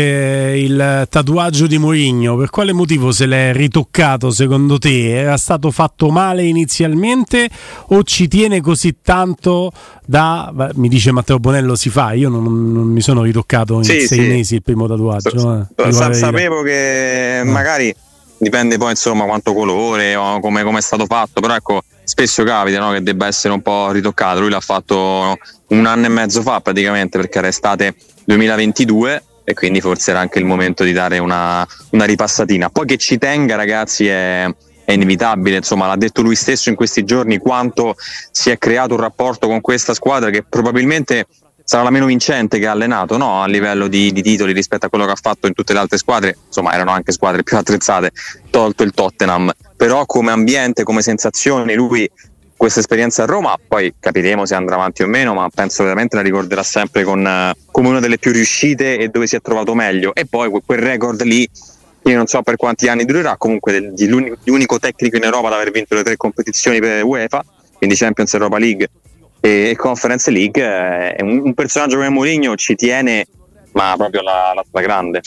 il 0.56 1.08
tatuaggio 1.10 1.66
di 1.66 1.80
Mourinho, 1.80 2.38
per 2.38 2.52
quale 2.52 2.72
motivo 2.72 3.12
se 3.12 3.26
l'è 3.26 3.52
ritoccato 3.52 4.30
secondo 4.30 4.78
te? 4.78 5.10
Era 5.10 5.38
stato 5.38 5.72
fatto 5.72 6.10
male 6.10 6.44
inizialmente 6.44 7.50
o 7.88 8.04
ci 8.04 8.28
tiene 8.28 8.62
così 8.62 8.98
tanto 9.02 9.72
da, 10.06 10.54
mi 10.76 10.88
dice 10.88 11.12
Matteo 11.12 11.40
Bonello 11.40 11.76
si 11.76 11.90
fa, 11.90 12.12
io 12.12 12.30
non, 12.30 12.44
non 12.72 12.88
mi 12.88 13.02
sono 13.02 13.24
ritoccato 13.24 13.78
in 13.78 13.84
sì, 13.84 14.02
sei 14.02 14.20
sì. 14.20 14.28
mesi 14.28 14.56
il 14.56 14.62
primo 14.62 14.88
tatuaggio. 14.88 15.68
Eh, 15.76 15.92
sa- 15.92 16.14
sapevo 16.14 16.62
che 16.62 17.42
magari 17.44 17.94
dipende 18.38 18.78
poi 18.78 18.92
insomma 18.92 19.26
quanto 19.26 19.54
colore 19.54 20.16
o 20.16 20.40
come, 20.40 20.62
come 20.62 20.78
è 20.78 20.82
stato 20.82 21.08
fatto, 21.08 21.42
però 21.42 21.56
ecco 21.56 21.82
spesso 22.04 22.44
capita 22.44 22.80
no, 22.80 22.92
che 22.92 23.02
debba 23.04 23.28
essere 23.28 23.54
un 23.54 23.62
po' 23.62 23.92
ritoccato. 23.92 24.40
Lui 24.40 24.50
l'ha 24.50 24.60
fatto 24.60 25.38
un 25.68 25.86
anno 25.86 26.06
e 26.06 26.10
mezzo 26.10 26.42
fa 26.42 26.60
praticamente 26.60 27.18
perché 27.18 27.38
era 27.38 27.48
estate 27.48 27.96
2022 28.26 29.24
e 29.44 29.54
quindi 29.54 29.82
forse 29.82 30.12
era 30.12 30.20
anche 30.20 30.40
il 30.40 30.46
momento 30.46 30.84
di 30.84 30.92
dare 30.92 31.18
una, 31.18 31.66
una 31.92 32.06
ripassatina. 32.06 32.70
Poi 32.70 32.86
che 32.86 32.98
ci 32.98 33.18
tenga 33.18 33.56
ragazzi 33.56 34.08
è, 34.08 34.46
è 34.86 34.92
inevitabile, 34.94 35.58
insomma 35.58 35.88
l'ha 35.88 35.96
detto 35.96 36.22
lui 36.22 36.36
stesso 36.36 36.70
in 36.70 36.76
questi 36.76 37.04
giorni 37.04 37.38
quanto 37.38 37.96
si 38.32 38.50
è 38.50 38.58
creato 38.58 38.94
un 38.94 39.02
rapporto 39.02 39.48
con 39.48 39.62
questa 39.62 39.94
squadra 39.94 40.30
che 40.30 40.44
probabilmente 40.48 41.26
sarà 41.64 41.84
la 41.84 41.90
meno 41.90 42.08
vincente 42.08 42.60
che 42.60 42.68
ha 42.68 42.72
allenato 42.72 43.18
no? 43.18 43.42
a 43.42 43.48
livello 43.48 43.88
di, 43.88 44.12
di, 44.12 44.22
titoli 44.22 44.52
rispetto 44.52 44.88
a 44.88 44.90
quello 44.90 45.06
che 45.06 45.12
ha 45.12 45.20
fatto 45.20 45.48
in 45.48 45.54
tutte 45.54 45.74
le 45.74 45.80
altre 45.80 45.98
squadre, 45.98 46.38
insomma 46.48 46.74
erano 46.74 46.92
anche 46.92 47.12
squadre 47.12 47.44
più 47.44 47.56
attrezzate, 47.56 48.12
tolto 48.50 48.84
il 48.84 48.92
Tottenham, 48.92 49.52
però 49.82 50.06
come 50.06 50.30
ambiente, 50.30 50.84
come 50.84 51.02
sensazioni 51.02 51.74
lui 51.74 52.08
questa 52.56 52.82
esperienza 52.82 53.24
a 53.24 53.26
Roma, 53.26 53.58
poi 53.68 53.96
capiremo 54.00 54.46
se 54.46 54.54
andrà 54.54 54.76
avanti 54.76 55.02
o 55.02 55.08
meno, 55.08 55.34
ma 55.34 55.50
penso 55.52 55.82
veramente 55.82 56.16
la 56.16 56.22
ricorderà 56.22 56.62
sempre 56.62 57.04
con, 57.04 57.26
uh, 57.26 57.60
come 57.72 57.88
una 57.88 58.00
delle 58.00 58.20
più 58.20 58.32
riuscite 58.32 59.00
e 59.00 59.08
dove 59.08 59.26
si 59.26 59.36
è 59.36 59.42
trovato 59.42 59.74
meglio. 59.74 60.14
E 60.14 60.28
poi 60.28 60.52
quel 60.64 60.78
record 60.78 61.24
lì, 61.24 61.50
io 62.04 62.16
non 62.16 62.28
so 62.28 62.44
per 62.44 62.58
quanti 62.58 62.90
anni 62.90 63.06
durerà, 63.06 63.38
comunque 63.38 63.92
l'unico 64.44 64.78
tecnico 64.78 65.18
in 65.18 65.24
Europa 65.24 65.48
ad 65.48 65.54
aver 65.54 65.72
vinto 65.72 65.96
le 65.96 66.04
tre 66.04 66.16
competizioni 66.16 66.80
per 66.80 67.04
UEFA, 67.04 67.44
quindi 67.76 67.96
Champions 67.96 68.32
Europa 68.36 68.60
League 68.60 68.88
e 69.40 69.74
Conference 69.76 70.30
League, 70.30 70.64
eh, 70.64 71.24
un, 71.24 71.42
un 71.44 71.54
personaggio 71.56 71.96
come 71.96 72.10
Mourinho 72.10 72.56
ci 72.56 72.76
tiene, 72.76 73.26
ma 73.72 73.96
proprio 73.98 74.22
la, 74.22 74.52
la, 74.54 74.64
la 74.70 74.82
grande. 74.82 75.22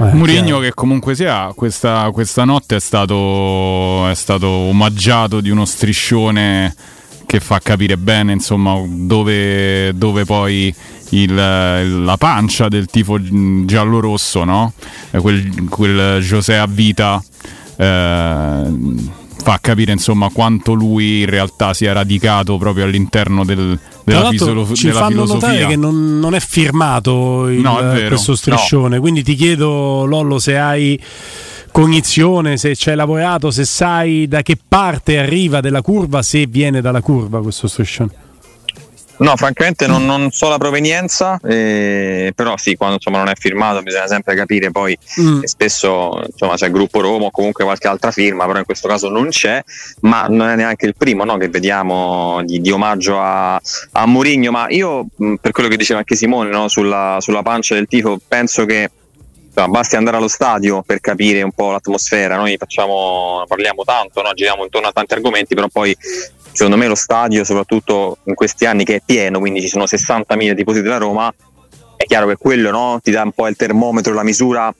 Eh, 0.00 0.14
Murigno 0.14 0.60
che 0.60 0.72
comunque 0.72 1.14
sia 1.14 1.52
questa, 1.54 2.08
questa 2.10 2.44
notte 2.44 2.76
è 2.76 2.80
stato, 2.80 4.08
è 4.08 4.14
stato 4.14 4.46
omaggiato 4.46 5.42
di 5.42 5.50
uno 5.50 5.66
striscione 5.66 6.74
che 7.26 7.38
fa 7.38 7.60
capire 7.60 7.98
bene 7.98 8.32
insomma 8.32 8.82
dove, 8.86 9.92
dove 9.94 10.24
poi 10.24 10.74
il, 11.10 11.34
la 11.34 12.16
pancia 12.16 12.68
del 12.68 12.86
tifo 12.86 13.18
giallo-rosso 13.20 14.44
no? 14.44 14.72
quel, 15.10 15.68
quel 15.68 16.22
José 16.22 16.56
a 16.56 16.66
vita 16.66 17.22
eh, 17.76 18.64
fa 19.42 19.58
capire 19.60 19.92
insomma 19.92 20.28
quanto 20.30 20.72
lui 20.72 21.20
in 21.20 21.26
realtà 21.30 21.72
sia 21.74 21.92
radicato 21.92 22.56
proprio 22.58 22.84
all'interno 22.84 23.44
del, 23.44 23.78
della, 24.04 24.28
fisolo- 24.28 24.72
ci 24.74 24.86
della 24.86 24.98
fanno 24.98 25.10
filosofia. 25.24 25.48
notare 25.48 25.66
che 25.66 25.76
non, 25.76 26.18
non 26.18 26.34
è 26.34 26.40
firmato 26.40 27.48
il, 27.48 27.60
No, 27.60 27.78
è 27.78 27.84
vero. 27.94 28.08
questo 28.08 28.34
striscione, 28.34 28.96
No. 28.96 29.00
quindi 29.00 29.22
ti 29.22 29.34
chiedo 29.34 30.04
Lollo 30.04 30.38
se 30.38 30.56
hai 30.58 31.00
cognizione, 31.72 32.56
se 32.56 32.74
ci 32.76 32.90
hai 32.90 32.96
lavorato, 32.96 33.50
se 33.50 33.64
sai 33.64 34.26
da 34.28 34.42
che 34.42 34.58
parte 34.66 35.18
arriva 35.18 35.60
della 35.60 35.82
curva, 35.82 36.22
se 36.22 36.46
viene 36.46 36.80
dalla 36.80 37.00
curva 37.00 37.40
questo 37.40 37.68
striscione. 37.68 38.10
No, 39.20 39.36
francamente 39.36 39.86
non, 39.86 40.06
non 40.06 40.30
so 40.30 40.48
la 40.48 40.56
provenienza, 40.56 41.38
eh, 41.44 42.32
però 42.34 42.56
sì, 42.56 42.74
quando 42.74 42.94
insomma, 42.94 43.18
non 43.18 43.28
è 43.28 43.34
firmato 43.34 43.82
bisogna 43.82 44.06
sempre 44.06 44.34
capire 44.34 44.70
poi 44.70 44.96
Mm. 45.20 45.42
spesso 45.42 46.22
insomma, 46.24 46.54
c'è 46.56 46.66
il 46.66 46.72
gruppo 46.72 47.00
Roma 47.00 47.26
o 47.26 47.30
comunque 47.30 47.64
qualche 47.64 47.86
altra 47.88 48.10
firma, 48.10 48.46
però 48.46 48.58
in 48.58 48.64
questo 48.64 48.88
caso 48.88 49.08
non 49.08 49.28
c'è, 49.28 49.62
ma 50.00 50.26
non 50.28 50.48
è 50.48 50.56
neanche 50.56 50.86
il 50.86 50.94
primo 50.96 51.24
no, 51.24 51.36
che 51.36 51.48
vediamo 51.48 52.40
di, 52.44 52.60
di 52.60 52.70
omaggio 52.70 53.18
a, 53.20 53.60
a 53.92 54.06
Mourinho, 54.06 54.50
ma 54.50 54.66
io 54.70 55.06
mh, 55.14 55.34
per 55.34 55.52
quello 55.52 55.68
che 55.68 55.76
diceva 55.76 55.98
anche 55.98 56.16
Simone 56.16 56.48
no, 56.50 56.68
sulla, 56.68 57.18
sulla 57.20 57.42
pancia 57.42 57.74
del 57.74 57.86
tifo, 57.86 58.18
penso 58.26 58.64
che 58.64 58.90
basti 59.68 59.96
andare 59.96 60.16
allo 60.16 60.28
stadio 60.28 60.80
per 60.82 61.00
capire 61.00 61.42
un 61.42 61.52
po' 61.52 61.72
l'atmosfera, 61.72 62.36
noi 62.36 62.56
facciamo, 62.56 63.44
parliamo 63.46 63.84
tanto, 63.84 64.22
no, 64.22 64.32
giriamo 64.32 64.62
intorno 64.62 64.88
a 64.88 64.92
tanti 64.92 65.12
argomenti, 65.12 65.54
però 65.54 65.68
poi 65.68 65.94
secondo 66.60 66.76
me 66.76 66.88
lo 66.88 66.94
stadio, 66.94 67.42
soprattutto 67.42 68.18
in 68.24 68.34
questi 68.34 68.66
anni 68.66 68.84
che 68.84 68.96
è 68.96 69.02
pieno, 69.02 69.38
quindi 69.38 69.62
ci 69.62 69.68
sono 69.68 69.84
60.000 69.84 70.54
tifosi 70.54 70.82
della 70.82 70.98
Roma, 70.98 71.32
è 71.96 72.04
chiaro 72.04 72.26
che 72.26 72.36
quello 72.36 72.70
no, 72.70 73.00
ti 73.02 73.10
dà 73.10 73.22
un 73.22 73.32
po' 73.32 73.48
il 73.48 73.56
termometro, 73.56 74.12
la 74.12 74.22
misura 74.22 74.70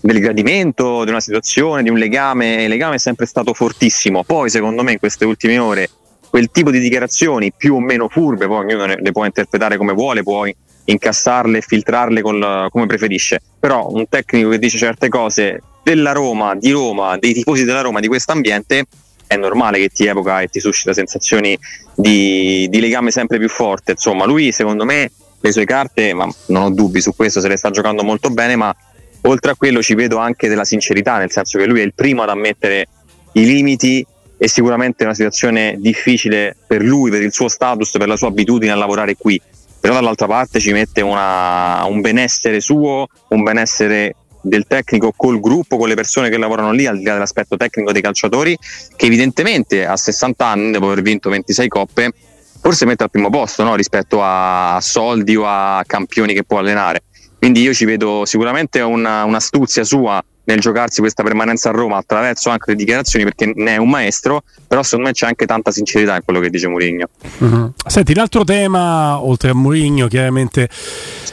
del 0.00 0.18
gradimento, 0.18 1.04
di 1.04 1.10
una 1.10 1.20
situazione, 1.20 1.84
di 1.84 1.90
un 1.90 1.96
legame. 1.96 2.64
Il 2.64 2.68
legame 2.68 2.96
è 2.96 2.98
sempre 2.98 3.26
stato 3.26 3.54
fortissimo. 3.54 4.24
Poi, 4.24 4.50
secondo 4.50 4.82
me, 4.82 4.92
in 4.92 4.98
queste 4.98 5.24
ultime 5.24 5.58
ore, 5.58 5.88
quel 6.28 6.50
tipo 6.50 6.72
di 6.72 6.80
dichiarazioni 6.80 7.52
più 7.56 7.76
o 7.76 7.80
meno 7.80 8.08
furbe, 8.08 8.48
poi 8.48 8.64
ognuno 8.64 8.86
le 8.86 9.12
può 9.12 9.24
interpretare 9.24 9.76
come 9.76 9.92
vuole, 9.92 10.24
può 10.24 10.44
incassarle 10.86 11.60
filtrarle 11.60 12.20
col- 12.20 12.66
come 12.68 12.86
preferisce. 12.86 13.38
Però 13.60 13.88
un 13.92 14.08
tecnico 14.08 14.48
che 14.48 14.58
dice 14.58 14.76
certe 14.76 15.08
cose 15.08 15.62
della 15.84 16.10
Roma, 16.10 16.56
di 16.56 16.72
Roma, 16.72 17.16
dei 17.16 17.32
tifosi 17.32 17.62
della 17.62 17.82
Roma, 17.82 18.00
di 18.00 18.08
questo 18.08 18.32
ambiente, 18.32 18.86
è 19.28 19.36
normale 19.36 19.78
che 19.78 19.90
ti 19.90 20.06
evoca 20.06 20.40
e 20.40 20.48
ti 20.48 20.58
suscita 20.58 20.92
sensazioni 20.92 21.56
di, 21.94 22.66
di 22.68 22.80
legame 22.80 23.12
sempre 23.12 23.38
più 23.38 23.48
forte. 23.48 23.92
Insomma, 23.92 24.24
lui 24.24 24.50
secondo 24.50 24.84
me 24.84 25.10
le 25.40 25.52
sue 25.52 25.64
carte, 25.64 26.14
ma 26.14 26.28
non 26.46 26.62
ho 26.64 26.70
dubbi 26.70 27.00
su 27.00 27.14
questo, 27.14 27.40
se 27.40 27.46
le 27.46 27.56
sta 27.56 27.70
giocando 27.70 28.02
molto 28.02 28.30
bene, 28.30 28.56
ma 28.56 28.74
oltre 29.22 29.52
a 29.52 29.54
quello 29.54 29.82
ci 29.82 29.94
vedo 29.94 30.16
anche 30.16 30.48
della 30.48 30.64
sincerità, 30.64 31.18
nel 31.18 31.30
senso 31.30 31.58
che 31.58 31.66
lui 31.66 31.80
è 31.80 31.84
il 31.84 31.94
primo 31.94 32.22
ad 32.22 32.30
ammettere 32.30 32.88
i 33.32 33.44
limiti 33.44 34.04
e 34.36 34.48
sicuramente 34.48 35.02
è 35.02 35.06
una 35.06 35.14
situazione 35.14 35.76
difficile 35.78 36.56
per 36.66 36.82
lui, 36.82 37.10
per 37.10 37.22
il 37.22 37.32
suo 37.32 37.48
status, 37.48 37.90
per 37.92 38.08
la 38.08 38.16
sua 38.16 38.28
abitudine 38.28 38.72
a 38.72 38.76
lavorare 38.76 39.16
qui. 39.16 39.40
Però 39.80 39.94
dall'altra 39.94 40.26
parte 40.26 40.58
ci 40.58 40.72
mette 40.72 41.02
una- 41.02 41.84
un 41.84 42.00
benessere 42.00 42.60
suo, 42.60 43.06
un 43.28 43.42
benessere 43.42 44.14
del 44.42 44.66
tecnico 44.66 45.12
col 45.16 45.40
gruppo, 45.40 45.76
con 45.76 45.88
le 45.88 45.94
persone 45.94 46.28
che 46.28 46.38
lavorano 46.38 46.72
lì, 46.72 46.86
al 46.86 46.98
di 46.98 47.04
là 47.04 47.12
dell'aspetto 47.14 47.56
tecnico 47.56 47.92
dei 47.92 48.02
calciatori, 48.02 48.56
che 48.96 49.06
evidentemente 49.06 49.86
a 49.86 49.96
60 49.96 50.46
anni, 50.46 50.70
dopo 50.72 50.86
aver 50.90 51.02
vinto 51.02 51.30
26 51.30 51.68
coppe, 51.68 52.12
forse 52.60 52.84
mette 52.86 53.04
al 53.04 53.10
primo 53.10 53.30
posto 53.30 53.62
no? 53.62 53.74
rispetto 53.74 54.20
a 54.22 54.78
soldi 54.80 55.36
o 55.36 55.44
a 55.46 55.82
campioni 55.86 56.34
che 56.34 56.44
può 56.44 56.58
allenare. 56.58 57.02
Quindi 57.38 57.60
io 57.62 57.72
ci 57.72 57.84
vedo 57.84 58.24
sicuramente 58.24 58.80
una, 58.80 59.24
un'astuzia 59.24 59.84
sua 59.84 60.22
nel 60.48 60.60
giocarsi 60.60 61.00
questa 61.00 61.22
permanenza 61.22 61.68
a 61.68 61.72
Roma 61.72 61.98
attraverso 61.98 62.48
anche 62.48 62.70
le 62.70 62.76
dichiarazioni 62.76 63.24
perché 63.24 63.52
ne 63.54 63.74
è 63.74 63.76
un 63.76 63.90
maestro, 63.90 64.44
però 64.66 64.82
secondo 64.82 65.06
me 65.06 65.12
c'è 65.12 65.26
anche 65.26 65.44
tanta 65.44 65.70
sincerità 65.70 66.14
in 66.14 66.22
quello 66.24 66.40
che 66.40 66.48
dice 66.48 66.68
Mourinho. 66.68 67.08
Mhm. 67.38 67.72
Senti, 67.86 68.14
l'altro 68.14 68.44
tema, 68.44 69.22
oltre 69.22 69.50
a 69.50 69.54
Mourinho, 69.54 70.06
chiaramente 70.08 70.68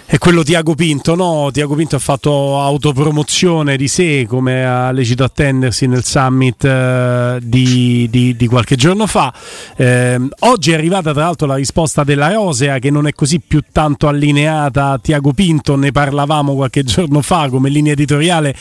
è 0.08 0.18
quello 0.18 0.44
Tiago 0.44 0.76
Pinto. 0.76 1.16
No? 1.16 1.50
Tiago 1.52 1.76
Pinto 1.76 1.96
ha 1.96 2.00
fatto 2.00 2.60
autopromozione 2.60 3.78
di 3.78 3.88
sé, 3.88 4.26
come 4.28 4.66
ha 4.66 4.92
lecito 4.92 5.24
attendersi 5.24 5.88
nel 5.88 6.04
summit 6.04 6.64
eh, 6.66 7.40
di, 7.42 8.08
di- 8.10 8.36
di 8.36 8.48
qualche 8.48 8.76
giorno 8.76 9.08
fa. 9.08 9.34
Ehm, 9.78 10.30
oggi 10.40 10.72
è 10.72 10.74
arrivata 10.76 11.14
tra 11.14 11.24
l'altro 11.24 11.48
la 11.48 11.56
risposta 11.56 12.04
della 12.04 12.32
Rosea, 12.32 12.80
che 12.80 12.92
non 12.92 13.08
è 13.08 13.14
così 13.14 13.40
più 13.40 13.62
tanto 13.72 14.08
allineata 14.08 14.92
a 14.92 15.00
Tiago 15.00 15.32
Pinto, 15.32 15.76
ne 15.76 15.92
parlavamo 15.92 16.54
qualche 16.54 16.84
giorno 16.84 17.22
fa 17.22 17.48
come 17.50 17.70
linea 17.70 17.94
editoriale. 17.94 18.54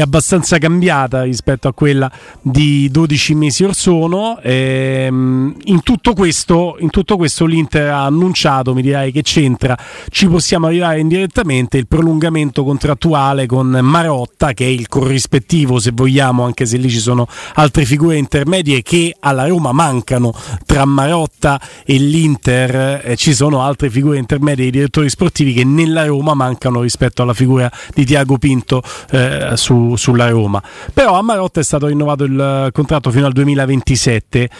È 0.00 0.02
abbastanza 0.02 0.58
cambiata 0.58 1.22
rispetto 1.22 1.68
a 1.68 1.74
quella 1.74 2.10
di 2.40 2.90
12 2.90 3.34
mesi 3.34 3.64
or 3.64 3.74
sono. 3.74 4.38
Ehm, 4.42 5.54
in, 5.64 5.82
tutto 5.82 6.14
questo, 6.14 6.76
in 6.80 6.90
tutto 6.90 7.16
questo 7.16 7.44
l'Inter 7.44 7.90
ha 7.90 8.04
annunciato, 8.04 8.74
mi 8.74 8.82
direi 8.82 9.12
che 9.12 9.22
c'entra, 9.22 9.76
ci 10.08 10.26
possiamo 10.26 10.66
arrivare 10.66 11.00
indirettamente, 11.00 11.76
il 11.76 11.86
prolungamento 11.86 12.64
contrattuale 12.64 13.46
con 13.46 13.78
Marotta, 13.82 14.52
che 14.52 14.64
è 14.64 14.68
il 14.68 14.88
corrispettivo 14.88 15.78
se 15.78 15.90
vogliamo, 15.92 16.44
anche 16.44 16.66
se 16.66 16.78
lì 16.78 16.88
ci 16.88 16.98
sono 16.98 17.26
altre 17.54 17.84
figure 17.84 18.16
intermedie 18.16 18.82
che 18.82 19.14
alla 19.20 19.46
Roma 19.46 19.72
mancano 19.72 20.32
tra 20.64 20.84
Marotta 20.84 21.60
e 21.84 21.98
l'Inter, 21.98 23.02
eh, 23.04 23.16
ci 23.16 23.34
sono 23.34 23.62
altre 23.62 23.90
figure 23.90 24.18
intermedie 24.18 24.64
di 24.64 24.70
direttori 24.70 25.10
sportivi 25.10 25.52
che 25.52 25.64
nella 25.64 26.06
Roma 26.06 26.34
mancano 26.34 26.80
rispetto 26.80 27.22
alla 27.22 27.34
figura 27.34 27.70
di 27.94 28.04
Tiago 28.06 28.38
Pinto 28.38 28.82
eh, 29.10 29.52
su, 29.56 29.89
sulla 29.96 30.28
Roma. 30.28 30.62
Però 30.92 31.18
a 31.18 31.22
Marotta 31.22 31.60
è 31.60 31.64
stato 31.64 31.86
rinnovato 31.86 32.24
il 32.24 32.70
contratto 32.72 33.10
fino 33.10 33.26
al 33.26 33.32
2027. 33.32 34.50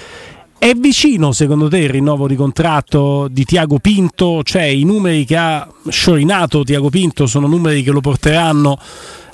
È 0.58 0.74
vicino 0.74 1.32
secondo 1.32 1.68
te 1.68 1.78
il 1.78 1.88
rinnovo 1.88 2.28
di 2.28 2.36
contratto 2.36 3.28
di 3.30 3.46
Tiago 3.46 3.78
Pinto? 3.78 4.42
Cioè 4.42 4.64
i 4.64 4.84
numeri 4.84 5.24
che 5.24 5.36
ha 5.36 5.66
sciorinato 5.88 6.64
Tiago 6.64 6.90
Pinto 6.90 7.26
sono 7.26 7.46
numeri 7.46 7.82
che 7.82 7.90
lo 7.90 8.02
porteranno 8.02 8.78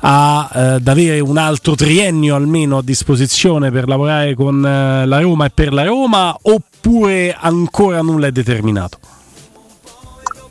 a, 0.01 0.51
eh, 0.55 0.61
ad 0.61 0.87
avere 0.87 1.19
un 1.19 1.37
altro 1.37 1.75
triennio 1.75 2.37
almeno 2.37 2.79
a 2.79 2.83
disposizione 2.83 3.73
per 3.73 3.89
lavorare 3.89 4.37
con 4.37 4.65
eh, 4.65 5.05
la 5.05 5.21
Roma 5.21 5.47
e 5.47 5.51
per 5.53 5.73
la 5.73 5.85
Roma 5.85 6.37
oppure 6.43 7.37
ancora 7.37 8.03
nulla 8.03 8.29
è 8.29 8.33
determinato? 8.33 8.99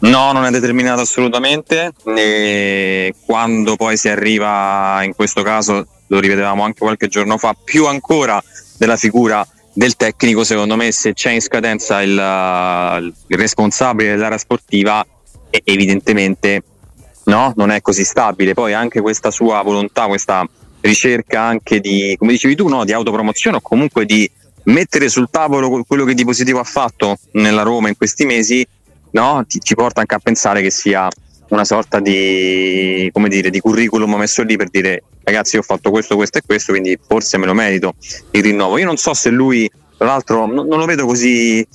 No, 0.05 0.31
non 0.31 0.45
è 0.45 0.51
determinato 0.51 1.01
assolutamente. 1.01 1.93
E 2.15 3.13
quando 3.25 3.75
poi 3.75 3.97
si 3.97 4.07
arriva, 4.07 5.01
in 5.03 5.15
questo 5.15 5.41
caso, 5.41 5.87
lo 6.07 6.19
rivedevamo 6.19 6.63
anche 6.63 6.79
qualche 6.79 7.07
giorno 7.07 7.37
fa, 7.37 7.55
più 7.61 7.87
ancora 7.87 8.41
della 8.77 8.97
figura 8.97 9.45
del 9.73 9.95
tecnico, 9.95 10.43
secondo 10.43 10.75
me, 10.75 10.91
se 10.91 11.13
c'è 11.13 11.31
in 11.31 11.41
scadenza 11.41 12.01
il, 12.01 12.11
il 12.11 13.37
responsabile 13.37 14.11
dell'area 14.11 14.37
sportiva, 14.37 15.05
evidentemente 15.49 16.63
no, 17.25 17.53
non 17.55 17.71
è 17.71 17.81
così 17.81 18.03
stabile. 18.03 18.53
Poi 18.53 18.73
anche 18.73 19.01
questa 19.01 19.31
sua 19.31 19.63
volontà, 19.63 20.05
questa 20.05 20.47
ricerca 20.81 21.41
anche 21.41 21.79
di, 21.79 22.15
come 22.19 22.33
dicevi 22.33 22.55
tu, 22.55 22.67
no, 22.67 22.85
di 22.85 22.93
autopromozione 22.93 23.57
o 23.57 23.61
comunque 23.61 24.05
di 24.05 24.29
mettere 24.65 25.09
sul 25.09 25.29
tavolo 25.31 25.83
quello 25.85 26.05
che 26.05 26.13
di 26.13 26.23
positivo 26.23 26.59
ha 26.59 26.63
fatto 26.63 27.17
nella 27.33 27.63
Roma 27.63 27.87
in 27.87 27.97
questi 27.97 28.25
mesi 28.25 28.65
no? 29.15 29.43
Ti, 29.47 29.59
ci 29.61 29.75
porta 29.75 30.01
anche 30.01 30.15
a 30.15 30.19
pensare 30.19 30.61
che 30.61 30.69
sia 30.69 31.07
una 31.49 31.63
sorta 31.63 31.99
di, 31.99 33.11
dire, 33.27 33.49
di 33.49 33.59
curriculum 33.59 34.15
messo 34.15 34.43
lì 34.43 34.57
per 34.57 34.69
dire 34.69 35.03
ragazzi 35.23 35.57
ho 35.57 35.61
fatto 35.61 35.89
questo, 35.89 36.15
questo 36.15 36.37
e 36.39 36.41
questo, 36.45 36.71
quindi 36.71 36.97
forse 37.07 37.37
me 37.37 37.45
lo 37.45 37.53
merito 37.53 37.95
il 38.31 38.43
rinnovo. 38.43 38.77
Io 38.77 38.85
non 38.85 38.97
so 38.97 39.13
se 39.13 39.29
lui, 39.29 39.69
tra 39.97 40.07
l'altro, 40.07 40.45
non, 40.45 40.67
non 40.67 40.77
lo 40.77 40.85
vedo 40.85 41.05
così... 41.05 41.65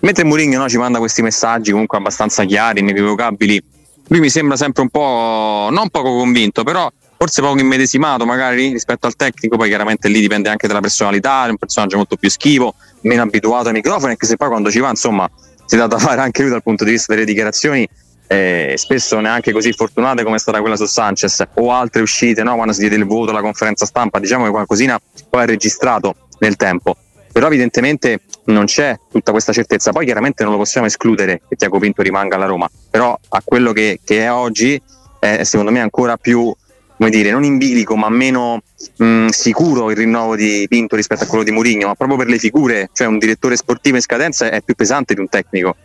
Mentre 0.00 0.22
Mourinho 0.22 0.58
no, 0.58 0.68
ci 0.68 0.78
manda 0.78 0.98
questi 0.98 1.22
messaggi 1.22 1.72
comunque 1.72 1.98
abbastanza 1.98 2.44
chiari, 2.44 2.80
inequivocabili, 2.80 3.62
lui 4.08 4.20
mi 4.20 4.30
sembra 4.30 4.56
sempre 4.56 4.82
un 4.82 4.88
po', 4.90 5.68
non 5.72 5.88
poco 5.90 6.14
convinto, 6.16 6.62
però 6.62 6.88
forse 7.16 7.42
poco 7.42 7.58
immedesimato 7.58 8.24
magari 8.24 8.70
rispetto 8.70 9.08
al 9.08 9.16
tecnico, 9.16 9.56
poi 9.56 9.66
chiaramente 9.68 10.06
lì 10.08 10.20
dipende 10.20 10.48
anche 10.48 10.68
dalla 10.68 10.80
personalità, 10.80 11.46
è 11.46 11.50
un 11.50 11.56
personaggio 11.56 11.96
molto 11.96 12.14
più 12.14 12.30
schivo, 12.30 12.74
meno 13.02 13.22
abituato 13.22 13.68
ai 13.68 13.74
microfoni, 13.74 14.12
anche 14.12 14.26
se 14.26 14.36
poi 14.36 14.48
quando 14.48 14.70
ci 14.70 14.78
va, 14.78 14.90
insomma, 14.90 15.28
si 15.68 15.74
è 15.74 15.78
dato 15.78 15.96
a 15.96 15.98
fare 15.98 16.22
anche 16.22 16.40
lui 16.40 16.50
dal 16.50 16.62
punto 16.62 16.84
di 16.84 16.92
vista 16.92 17.12
delle 17.12 17.26
dichiarazioni 17.26 17.86
eh, 18.26 18.74
spesso 18.76 19.20
neanche 19.20 19.52
così 19.52 19.72
fortunate 19.72 20.22
come 20.22 20.36
è 20.36 20.38
stata 20.38 20.60
quella 20.60 20.76
su 20.76 20.86
Sanchez 20.86 21.46
o 21.54 21.72
altre 21.72 22.00
uscite 22.00 22.42
no? 22.42 22.54
quando 22.54 22.72
si 22.72 22.80
diede 22.80 22.96
il 22.96 23.04
voto 23.04 23.30
alla 23.30 23.42
conferenza 23.42 23.86
stampa 23.86 24.18
diciamo 24.18 24.44
che 24.44 24.50
qualcosina 24.50 24.98
poi 25.28 25.42
è 25.42 25.46
registrato 25.46 26.14
nel 26.38 26.56
tempo. 26.56 26.96
Però 27.32 27.46
evidentemente 27.46 28.22
non 28.46 28.64
c'è 28.64 28.98
tutta 29.10 29.30
questa 29.30 29.52
certezza. 29.52 29.92
Poi 29.92 30.04
chiaramente 30.04 30.42
non 30.42 30.52
lo 30.52 30.58
possiamo 30.58 30.86
escludere 30.86 31.42
che 31.48 31.56
Tiago 31.56 31.78
Pinto 31.78 32.02
rimanga 32.02 32.36
alla 32.36 32.46
Roma. 32.46 32.68
Però 32.90 33.16
a 33.28 33.42
quello 33.44 33.72
che, 33.72 34.00
che 34.02 34.22
è 34.22 34.32
oggi 34.32 34.80
è 35.20 35.44
secondo 35.44 35.70
me 35.70 35.80
ancora 35.80 36.16
più 36.16 36.52
come 36.98 37.10
dire, 37.10 37.30
non 37.30 37.44
in 37.44 37.58
bilico 37.58 37.96
ma 37.96 38.08
meno 38.08 38.60
mh, 38.96 39.28
sicuro 39.28 39.90
il 39.90 39.96
rinnovo 39.96 40.34
di 40.34 40.66
Pinto 40.68 40.96
rispetto 40.96 41.22
a 41.24 41.26
quello 41.26 41.44
di 41.44 41.52
Mourinho, 41.52 41.86
ma 41.86 41.94
proprio 41.94 42.18
per 42.18 42.26
le 42.26 42.38
figure, 42.38 42.90
cioè 42.92 43.06
un 43.06 43.18
direttore 43.18 43.56
sportivo 43.56 43.96
in 43.96 44.02
scadenza 44.02 44.50
è 44.50 44.60
più 44.62 44.74
pesante 44.74 45.14
di 45.14 45.20
un 45.20 45.28
tecnico. 45.28 45.76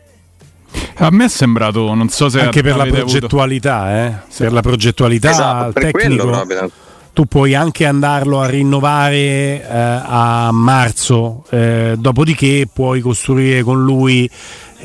A 0.95 1.09
me 1.11 1.25
è 1.25 1.29
sembrato, 1.29 1.93
non 1.93 2.09
so 2.09 2.29
se 2.29 2.39
anche 2.41 2.63
per 2.63 2.75
la 2.75 2.85
progettualità, 2.85 3.81
avuto... 3.83 4.25
eh? 4.27 4.37
per 4.37 4.51
la 4.51 4.61
progettualità 4.61 5.29
esatto, 5.29 5.71
per 5.71 5.91
tecnico, 5.91 6.25
proprio. 6.25 6.71
tu 7.13 7.25
puoi 7.25 7.53
anche 7.53 7.85
andarlo 7.85 8.41
a 8.41 8.47
rinnovare 8.47 9.17
eh, 9.17 9.65
a 9.69 10.49
marzo, 10.51 11.45
eh, 11.51 11.93
dopodiché 11.95 12.67
puoi 12.73 13.01
costruire 13.01 13.61
con 13.61 13.83
lui 13.83 14.27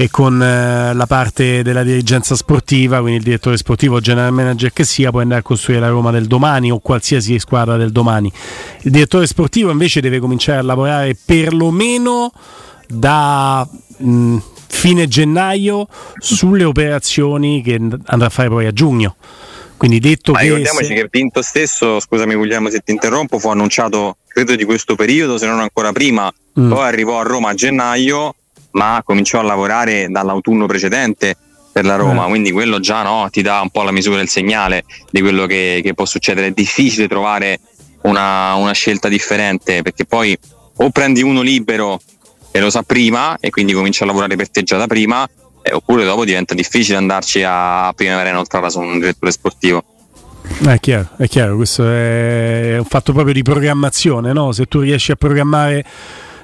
e 0.01 0.09
con 0.11 0.41
eh, 0.41 0.95
la 0.95 1.07
parte 1.07 1.65
della 1.65 1.83
dirigenza 1.83 2.37
sportiva, 2.37 3.01
quindi 3.01 3.17
il 3.17 3.25
direttore 3.25 3.57
sportivo 3.57 3.97
o 3.97 4.01
general 4.01 4.33
manager 4.33 4.73
che 4.73 4.85
sia, 4.85 5.11
può 5.11 5.19
andare 5.19 5.41
a 5.41 5.43
costruire 5.43 5.81
la 5.81 5.89
Roma 5.89 6.13
del 6.13 6.27
domani 6.27 6.71
o 6.71 6.79
qualsiasi 6.79 7.37
squadra 7.41 7.77
del 7.77 7.91
domani. 7.91 8.31
Il 8.83 8.93
direttore 8.93 9.27
sportivo 9.27 9.73
invece 9.73 10.01
deve 10.01 10.21
cominciare 10.21 10.61
a 10.61 10.63
lavorare 10.63 11.17
perlomeno 11.17 12.31
da 12.87 13.69
mh, 13.97 14.37
fine 14.69 15.09
gennaio 15.09 15.89
sulle 16.19 16.63
operazioni 16.63 17.61
che 17.61 17.75
andrà 17.75 18.27
a 18.27 18.31
fare 18.31 18.49
poi 18.51 18.67
a 18.67 18.73
giugno. 18.73 19.17
Quindi 19.77 19.99
detto 19.99 20.31
Ma 20.31 20.39
che 20.39 20.45
ricordiamoci 20.45 20.87
se... 20.87 20.95
che 20.95 21.09
Pinto 21.09 21.43
stesso, 21.43 21.99
scusami 21.99 22.37
Guglielmo 22.37 22.71
se 22.71 22.83
ti 22.85 22.93
interrompo, 22.93 23.41
fu 23.41 23.49
annunciato 23.49 24.19
credo 24.29 24.55
di 24.55 24.63
questo 24.63 24.95
periodo, 24.95 25.39
se 25.39 25.47
non 25.47 25.59
ancora 25.59 25.91
prima, 25.91 26.33
mm. 26.61 26.71
poi 26.71 26.87
arrivò 26.87 27.19
a 27.19 27.25
Roma 27.25 27.49
a 27.49 27.55
gennaio 27.55 28.35
ma 28.73 29.03
cominciò 29.05 29.41
a 29.41 29.43
lavorare 29.43 30.09
dall'autunno 30.09 30.67
precedente 30.67 31.37
per 31.73 31.85
la 31.85 31.97
Roma, 31.97 32.27
eh. 32.27 32.29
quindi 32.29 32.51
quello 32.51 32.81
già 32.81 33.03
no, 33.03 33.29
ti 33.31 33.43
dà 33.43 33.61
un 33.61 33.71
po' 33.71 33.83
la 33.83 33.93
misura 33.93 34.17
del 34.17 34.29
segnale 34.29 34.85
di 35.11 35.21
quello 35.21 35.47
che, 35.47 35.81
che 35.83 35.95
può 35.95 36.05
succedere. 36.05 36.49
È 36.49 36.51
difficile 36.51 37.07
trovare 37.07 37.61
una, 38.03 38.55
una, 38.55 38.73
scelta 38.73 39.09
differente 39.09 39.83
perché 39.83 40.05
poi 40.05 40.37
o 40.77 40.91
prendi 40.91 41.23
uno 41.23 41.41
libero 41.41 42.01
e 42.51 42.61
lo 42.61 42.71
sa 42.71 42.83
prima 42.83 43.37
e 43.39 43.51
quindi 43.51 43.73
comincia 43.73 44.05
a 44.05 44.07
lavorare 44.07 44.37
per 44.37 44.51
te 44.51 44.63
già 44.63 44.77
da 44.77 44.87
prima, 44.87 45.29
eh, 45.63 45.73
oppure 45.73 46.05
dopo 46.05 46.25
diventa 46.25 46.55
difficile 46.55 46.97
andarci 46.97 47.43
a 47.47 47.93
primavera 47.95 48.31
inoltrata 48.31 48.71
su 48.71 48.81
un 48.81 48.99
direttore 48.99 49.31
sportivo. 49.31 49.85
È 50.67 50.81
chiaro, 50.81 51.11
è 51.17 51.29
chiaro, 51.29 51.57
questo 51.57 51.89
è 51.89 52.77
un 52.79 52.87
fatto 52.87 53.13
proprio 53.13 53.35
di 53.35 53.43
programmazione, 53.43 54.33
no? 54.33 54.51
Se 54.53 54.67
tu 54.67 54.81
riesci 54.81 55.13
a 55.13 55.17
programmare 55.17 55.85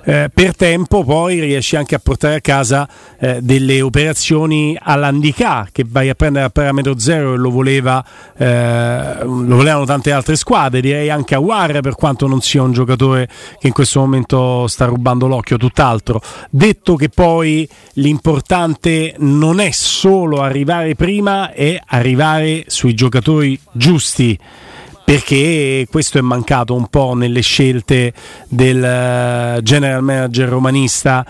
eh, 0.04 0.30
per 0.32 0.54
tempo 0.54 1.02
poi 1.02 1.40
riesci 1.40 1.76
anche 1.76 1.94
a 1.94 1.98
portare 1.98 2.36
a 2.36 2.40
casa 2.40 2.88
eh, 3.18 3.38
delle 3.40 3.80
operazioni 3.80 4.76
all'handicap 4.78 5.68
che 5.72 5.84
vai 5.88 6.08
a 6.08 6.14
prendere 6.14 6.44
a 6.44 6.50
parametro 6.50 6.98
zero 6.98 7.34
e 7.34 7.36
lo, 7.36 7.50
voleva, 7.50 8.04
eh, 8.36 9.24
lo 9.24 9.56
volevano 9.56 9.84
tante 9.84 10.12
altre 10.12 10.36
squadre, 10.36 10.80
direi 10.80 11.10
anche 11.10 11.34
a 11.34 11.38
War 11.38 11.80
per 11.80 11.94
quanto 11.94 12.26
non 12.26 12.40
sia 12.40 12.62
un 12.62 12.72
giocatore 12.72 13.28
che 13.58 13.66
in 13.66 13.72
questo 13.72 14.00
momento 14.00 14.66
sta 14.66 14.84
rubando 14.84 15.26
l'occhio, 15.26 15.56
tutt'altro. 15.56 16.20
Detto 16.50 16.96
che 16.96 17.08
poi 17.08 17.68
l'importante 17.94 19.14
non 19.18 19.60
è 19.60 19.70
solo 19.70 20.42
arrivare 20.42 20.94
prima, 20.94 21.52
è 21.52 21.80
arrivare 21.86 22.64
sui 22.66 22.94
giocatori 22.94 23.58
giusti 23.72 24.38
perché 25.04 25.86
questo 25.90 26.18
è 26.18 26.22
mancato 26.22 26.74
un 26.74 26.88
po' 26.88 27.14
nelle 27.14 27.40
scelte 27.42 28.12
del 28.48 28.82
eh, 28.82 29.60
general 29.62 30.02
manager 30.02 30.48
romanista 30.48 31.24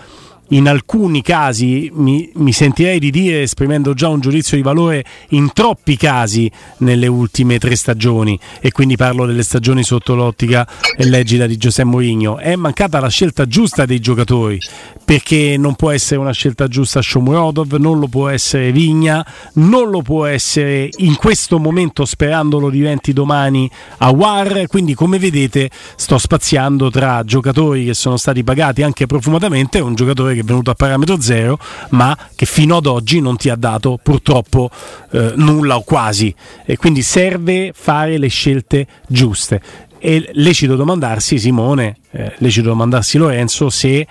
in 0.49 0.67
alcuni 0.67 1.21
casi 1.21 1.89
mi, 1.93 2.29
mi, 2.35 2.51
sentirei 2.51 2.99
di 2.99 3.09
dire, 3.09 3.41
esprimendo 3.41 3.93
già 3.93 4.09
un 4.09 4.19
giudizio 4.19 4.57
di 4.57 4.63
valore, 4.63 5.03
in 5.29 5.51
troppi 5.53 5.97
casi 5.97 6.49
nelle 6.79 7.07
ultime 7.07 7.57
tre 7.57 7.75
stagioni, 7.75 8.39
e 8.59 8.71
quindi 8.71 8.95
parlo 8.95 9.25
delle 9.25 9.43
stagioni 9.43 9.83
sotto 9.83 10.13
l'ottica 10.13 10.67
e 10.95 11.05
l'egida 11.05 11.47
di 11.47 11.57
Giuseppe 11.57 11.89
Mourinho, 11.89 12.37
è 12.37 12.55
mancata 12.55 12.99
la 12.99 13.09
scelta 13.09 13.47
giusta 13.47 13.85
dei 13.85 13.99
giocatori, 13.99 14.59
perché 15.03 15.55
non 15.57 15.75
può 15.75 15.89
essere 15.91 16.19
una 16.19 16.31
scelta 16.31 16.67
giusta 16.67 17.01
Shomurodov, 17.01 17.73
non 17.73 17.99
lo 17.99 18.07
può 18.07 18.29
essere 18.29 18.71
Vigna, 18.71 19.25
non 19.53 19.89
lo 19.89 20.01
può 20.01 20.25
essere 20.25 20.89
in 20.97 21.15
questo 21.15 21.57
momento, 21.57 22.05
sperando 22.05 22.59
lo 22.59 22.69
diventi 22.69 23.13
domani, 23.13 23.69
a 23.97 24.09
War, 24.09 24.67
quindi 24.67 24.93
come 24.93 25.17
vedete 25.17 25.69
sto 25.95 26.17
spaziando 26.17 26.91
tra 26.91 27.23
giocatori 27.23 27.85
che 27.85 27.93
sono 27.93 28.17
stati 28.17 28.43
pagati 28.43 28.83
anche 28.83 29.05
profumatamente 29.05 29.77
e 29.77 29.81
un 29.81 29.95
giocatore 29.95 30.34
che 30.35 30.41
è 30.41 30.43
venuto 30.43 30.71
a 30.71 30.75
parametro 30.75 31.19
zero, 31.19 31.57
ma 31.89 32.17
che 32.35 32.45
fino 32.45 32.77
ad 32.77 32.85
oggi 32.85 33.19
non 33.19 33.37
ti 33.37 33.49
ha 33.49 33.55
dato 33.55 33.99
purtroppo 34.01 34.69
eh, 35.11 35.33
nulla 35.35 35.77
o 35.77 35.81
quasi. 35.81 36.33
E 36.65 36.77
quindi 36.77 37.01
serve 37.01 37.71
fare 37.73 38.17
le 38.17 38.27
scelte 38.27 38.87
giuste. 39.07 39.61
E 39.97 40.29
lecito 40.33 40.75
domandarsi, 40.75 41.39
Simone, 41.39 41.97
eh, 42.11 42.33
lecito 42.37 42.69
domandarsi 42.69 43.17
Lorenzo, 43.17 43.69
se 43.69 44.05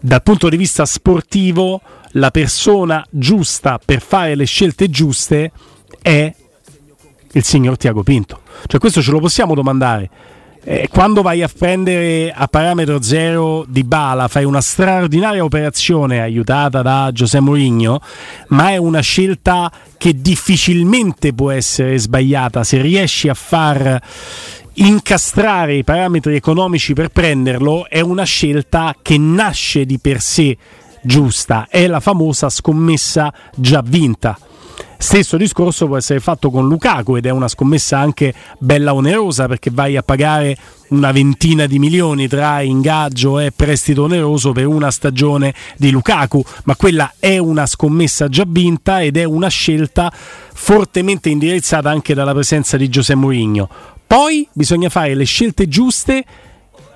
dal 0.00 0.22
punto 0.22 0.48
di 0.48 0.56
vista 0.56 0.84
sportivo 0.84 1.80
la 2.12 2.30
persona 2.30 3.04
giusta 3.08 3.78
per 3.82 4.00
fare 4.00 4.34
le 4.34 4.44
scelte 4.44 4.90
giuste 4.90 5.52
è 6.00 6.34
il 7.32 7.44
signor 7.44 7.76
Tiago 7.76 8.02
Pinto. 8.02 8.40
Cioè 8.66 8.80
questo 8.80 9.00
ce 9.00 9.10
lo 9.10 9.20
possiamo 9.20 9.54
domandare. 9.54 10.10
Eh, 10.64 10.88
quando 10.88 11.22
vai 11.22 11.42
a 11.42 11.50
prendere 11.52 12.32
a 12.32 12.46
parametro 12.46 13.02
zero 13.02 13.64
di 13.66 13.82
Bala 13.82 14.28
fai 14.28 14.44
una 14.44 14.60
straordinaria 14.60 15.42
operazione 15.42 16.20
aiutata 16.20 16.82
da 16.82 17.10
Giuseppe 17.12 17.42
Mourinho 17.42 18.00
ma 18.50 18.70
è 18.70 18.76
una 18.76 19.00
scelta 19.00 19.72
che 19.98 20.20
difficilmente 20.20 21.32
può 21.32 21.50
essere 21.50 21.98
sbagliata. 21.98 22.62
Se 22.62 22.80
riesci 22.80 23.28
a 23.28 23.34
far 23.34 24.00
incastrare 24.74 25.74
i 25.74 25.82
parametri 25.82 26.36
economici 26.36 26.92
per 26.92 27.08
prenderlo 27.08 27.88
è 27.88 28.00
una 28.00 28.24
scelta 28.24 28.94
che 29.02 29.18
nasce 29.18 29.84
di 29.84 29.98
per 29.98 30.20
sé 30.20 30.56
giusta. 31.02 31.66
È 31.68 31.88
la 31.88 31.98
famosa 31.98 32.48
scommessa 32.48 33.34
già 33.56 33.82
vinta 33.84 34.38
Stesso 35.02 35.36
discorso 35.36 35.88
può 35.88 35.96
essere 35.96 36.20
fatto 36.20 36.48
con 36.48 36.68
Lukaku 36.68 37.16
ed 37.16 37.26
è 37.26 37.30
una 37.30 37.48
scommessa 37.48 37.98
anche 37.98 38.32
bella 38.58 38.94
onerosa 38.94 39.48
perché 39.48 39.68
vai 39.72 39.96
a 39.96 40.02
pagare 40.04 40.56
una 40.90 41.10
ventina 41.10 41.66
di 41.66 41.80
milioni 41.80 42.28
tra 42.28 42.62
ingaggio 42.62 43.40
e 43.40 43.50
prestito 43.50 44.04
oneroso 44.04 44.52
per 44.52 44.68
una 44.68 44.92
stagione 44.92 45.54
di 45.76 45.90
Lukaku, 45.90 46.44
ma 46.64 46.76
quella 46.76 47.14
è 47.18 47.36
una 47.36 47.66
scommessa 47.66 48.28
già 48.28 48.44
vinta 48.46 49.02
ed 49.02 49.16
è 49.16 49.24
una 49.24 49.48
scelta 49.48 50.10
fortemente 50.12 51.30
indirizzata 51.30 51.90
anche 51.90 52.14
dalla 52.14 52.32
presenza 52.32 52.76
di 52.76 52.88
Giuseppe 52.88 53.18
Mourinho. 53.18 53.68
Poi 54.06 54.46
bisogna 54.52 54.88
fare 54.88 55.16
le 55.16 55.24
scelte 55.24 55.66
giuste 55.66 56.24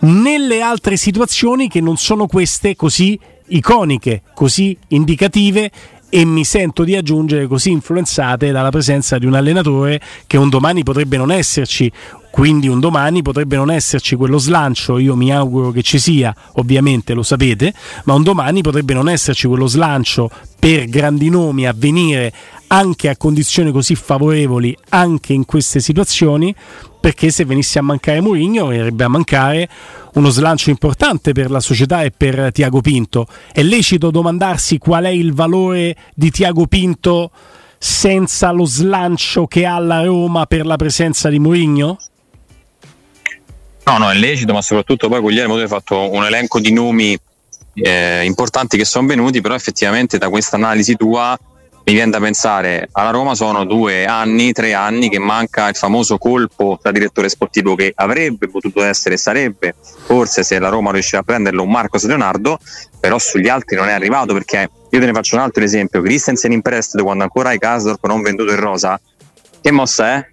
nelle 0.02 0.60
altre 0.60 0.96
situazioni 0.96 1.68
che 1.68 1.80
non 1.80 1.96
sono 1.96 2.28
queste 2.28 2.76
così 2.76 3.18
iconiche, 3.48 4.22
così 4.34 4.76
indicative 4.88 5.70
e 6.08 6.24
mi 6.24 6.44
sento 6.44 6.84
di 6.84 6.94
aggiungere 6.94 7.46
così 7.46 7.70
influenzate 7.70 8.50
dalla 8.52 8.70
presenza 8.70 9.18
di 9.18 9.26
un 9.26 9.34
allenatore 9.34 10.00
che 10.26 10.36
un 10.36 10.48
domani 10.48 10.82
potrebbe 10.82 11.16
non 11.16 11.30
esserci, 11.30 11.90
quindi 12.30 12.68
un 12.68 12.80
domani 12.80 13.22
potrebbe 13.22 13.56
non 13.56 13.70
esserci 13.70 14.14
quello 14.14 14.38
slancio, 14.38 14.98
io 14.98 15.16
mi 15.16 15.32
auguro 15.32 15.70
che 15.70 15.82
ci 15.82 15.98
sia, 15.98 16.34
ovviamente 16.54 17.14
lo 17.14 17.22
sapete, 17.22 17.72
ma 18.04 18.14
un 18.14 18.22
domani 18.22 18.60
potrebbe 18.60 18.94
non 18.94 19.08
esserci 19.08 19.46
quello 19.46 19.66
slancio 19.66 20.30
per 20.58 20.86
grandi 20.86 21.28
nomi 21.28 21.66
a 21.66 21.74
venire 21.74 22.32
anche 22.68 23.08
a 23.08 23.16
condizioni 23.16 23.70
così 23.72 23.94
favorevoli 23.94 24.76
anche 24.90 25.32
in 25.32 25.44
queste 25.44 25.80
situazioni, 25.80 26.54
perché 27.00 27.30
se 27.30 27.44
venisse 27.44 27.78
a 27.78 27.82
mancare 27.82 28.20
Mourinho 28.20 28.66
verrebbe 28.66 29.04
a 29.04 29.08
mancare 29.08 29.68
uno 30.14 30.28
slancio 30.30 30.70
importante 30.70 31.32
per 31.32 31.50
la 31.50 31.60
società 31.60 32.02
e 32.02 32.10
per 32.10 32.50
Tiago 32.52 32.80
Pinto. 32.80 33.26
È 33.52 33.62
lecito 33.62 34.10
domandarsi 34.10 34.78
qual 34.78 35.04
è 35.04 35.10
il 35.10 35.32
valore 35.32 35.96
di 36.14 36.30
Tiago 36.30 36.66
Pinto 36.66 37.30
senza 37.78 38.50
lo 38.50 38.64
slancio 38.64 39.46
che 39.46 39.66
ha 39.66 39.78
la 39.78 40.02
Roma 40.02 40.46
per 40.46 40.66
la 40.66 40.76
presenza 40.76 41.28
di 41.28 41.38
Mourinho? 41.38 41.98
No, 43.84 43.98
no, 43.98 44.10
è 44.10 44.14
lecito, 44.14 44.52
ma 44.52 44.62
soprattutto 44.62 45.08
poi 45.08 45.20
Guglielmo 45.20 45.54
tu 45.54 45.60
hai 45.60 45.68
fatto 45.68 46.10
un 46.10 46.24
elenco 46.24 46.58
di 46.58 46.72
nomi 46.72 47.16
eh, 47.74 48.24
importanti 48.24 48.76
che 48.76 48.84
sono 48.84 49.06
venuti, 49.06 49.40
però 49.40 49.54
effettivamente 49.54 50.18
da 50.18 50.28
questa 50.28 50.56
analisi 50.56 50.96
tua 50.96 51.38
mi 51.88 51.92
viene 51.92 52.10
da 52.10 52.18
pensare 52.18 52.88
alla 52.90 53.10
Roma 53.10 53.36
sono 53.36 53.64
due 53.64 54.06
anni, 54.06 54.50
tre 54.50 54.74
anni 54.74 55.08
che 55.08 55.20
manca 55.20 55.68
il 55.68 55.76
famoso 55.76 56.18
colpo 56.18 56.80
da 56.82 56.90
direttore 56.90 57.28
sportivo 57.28 57.76
che 57.76 57.92
avrebbe 57.94 58.48
potuto 58.48 58.82
essere 58.82 59.16
sarebbe 59.16 59.76
forse 59.80 60.42
se 60.42 60.58
la 60.58 60.68
Roma 60.68 60.90
riuscirà 60.90 61.20
a 61.20 61.22
prenderlo 61.22 61.62
un 61.62 61.70
Marcos 61.70 62.04
Leonardo, 62.04 62.58
però 62.98 63.20
sugli 63.20 63.48
altri 63.48 63.76
non 63.76 63.88
è 63.88 63.92
arrivato 63.92 64.32
perché 64.32 64.68
io 64.90 64.98
te 64.98 65.06
ne 65.06 65.12
faccio 65.12 65.36
un 65.36 65.42
altro 65.42 65.62
esempio, 65.62 66.02
Christensen 66.02 66.50
in 66.50 66.60
prestito 66.60 67.04
quando 67.04 67.22
ancora 67.22 67.50
hai 67.50 67.58
Kasdorp 67.58 68.04
non 68.06 68.20
venduto 68.20 68.50
in 68.50 68.58
rosa, 68.58 69.00
che 69.60 69.70
mossa 69.70 70.08
è? 70.08 70.26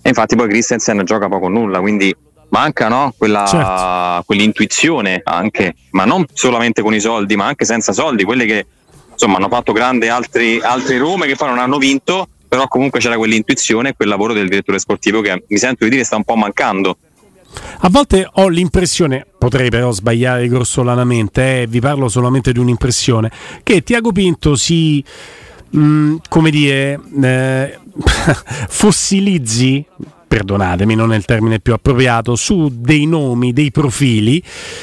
E 0.00 0.08
infatti 0.08 0.36
poi 0.36 0.48
Christensen 0.48 1.04
gioca 1.04 1.28
poco 1.28 1.46
o 1.46 1.48
nulla, 1.50 1.80
quindi 1.80 2.16
manca 2.48 2.88
no? 2.88 3.12
Quella, 3.14 3.44
certo. 3.44 4.22
quell'intuizione 4.24 5.20
anche, 5.22 5.74
ma 5.90 6.06
non 6.06 6.24
solamente 6.32 6.80
con 6.80 6.94
i 6.94 7.00
soldi, 7.00 7.36
ma 7.36 7.44
anche 7.44 7.66
senza 7.66 7.92
soldi, 7.92 8.24
quelle 8.24 8.46
che 8.46 8.66
insomma 9.14 9.36
hanno 9.36 9.48
fatto 9.48 9.72
grande 9.72 10.08
altri, 10.08 10.60
altri 10.60 10.98
Rome 10.98 11.26
che 11.26 11.34
poi 11.36 11.48
non 11.48 11.58
hanno 11.58 11.78
vinto, 11.78 12.28
però 12.46 12.68
comunque 12.68 13.00
c'era 13.00 13.16
quell'intuizione 13.16 13.90
e 13.90 13.94
quel 13.94 14.08
lavoro 14.08 14.32
del 14.32 14.48
direttore 14.48 14.78
sportivo 14.78 15.20
che 15.20 15.44
mi 15.48 15.56
sento 15.56 15.84
di 15.84 15.90
dire 15.90 16.04
sta 16.04 16.16
un 16.16 16.24
po' 16.24 16.36
mancando. 16.36 16.96
A 17.78 17.88
volte 17.88 18.28
ho 18.30 18.48
l'impressione, 18.48 19.26
potrei 19.38 19.70
però 19.70 19.90
sbagliare 19.90 20.48
grossolanamente, 20.48 21.62
eh, 21.62 21.66
vi 21.66 21.80
parlo 21.80 22.08
solamente 22.08 22.52
di 22.52 22.58
un'impressione, 22.58 23.30
che 23.62 23.82
Tiago 23.82 24.12
Pinto 24.12 24.56
si, 24.56 25.02
mh, 25.70 25.78
mm, 25.78 26.16
come 26.28 26.50
dire, 26.50 27.00
eh, 27.22 27.78
fossilizzi 28.68 29.84
perdonatemi, 30.34 30.96
non 30.96 31.12
è 31.12 31.16
il 31.16 31.24
termine 31.24 31.60
più 31.60 31.74
appropriato, 31.74 32.34
su 32.34 32.68
dei 32.68 33.06
nomi, 33.06 33.52
dei 33.52 33.70
profili 33.70 34.42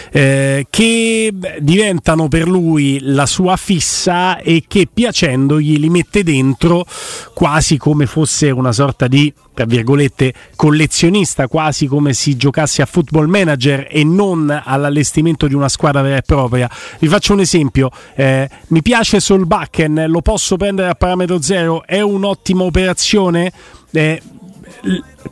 eh, 0.10 0.66
che 0.70 1.34
diventano 1.60 2.30
per 2.30 2.48
lui 2.48 3.00
la 3.02 3.26
sua 3.26 3.58
fissa 3.58 4.40
e 4.40 4.64
che 4.66 4.88
piacendogli 4.92 5.78
li 5.78 5.90
mette 5.90 6.24
dentro 6.24 6.86
quasi 7.34 7.76
come 7.76 8.06
fosse 8.06 8.50
una 8.50 8.72
sorta 8.72 9.10
di 9.10 9.34
tra 9.54 9.66
virgolette 9.66 10.34
collezionista 10.56 11.50
quasi 11.50 11.86
come 11.86 12.14
si 12.14 12.38
giocasse 12.38 12.82
a 12.82 12.86
football 12.86 13.28
manager 13.28 13.86
e 13.92 14.06
non 14.06 14.50
all'allestimento 14.64 15.48
di 15.48 15.54
una 15.54 15.68
squadra 15.68 16.02
vera 16.02 16.16
e 16.16 16.22
propria. 16.22 16.70
Vi 17.00 17.10
faccio 17.10 17.34
un 17.34 17.42
esempio 17.42 17.92
eh, 18.16 18.50
mi 18.68 18.82
piace 18.82 19.20
Solbakken 19.20 20.06
lo 20.08 20.22
posso 20.22 20.56
prendere 20.56 20.88
a 20.88 20.96
parametro 20.96 21.42
zero? 21.42 21.84
È 21.86 22.00
un'ottima 22.00 22.64
operazione? 22.64 23.52
Eh, 23.92 24.22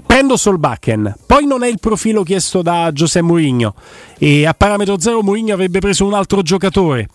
prendo 0.06 0.38
Solbakken, 0.38 1.16
poi 1.26 1.46
non 1.46 1.64
è 1.64 1.68
il 1.68 1.80
profilo 1.80 2.24
chiesto 2.24 2.62
da 2.62 2.92
Giuseppe 2.92 3.26
Mourinho. 3.26 3.74
E 4.18 4.46
a 4.46 4.54
parametro 4.54 5.00
zero 5.00 5.22
Mourinho 5.22 5.54
avrebbe 5.54 5.80
preso 5.80 6.06
un 6.06 6.14
altro 6.14 6.42
giocatore. 6.42 7.08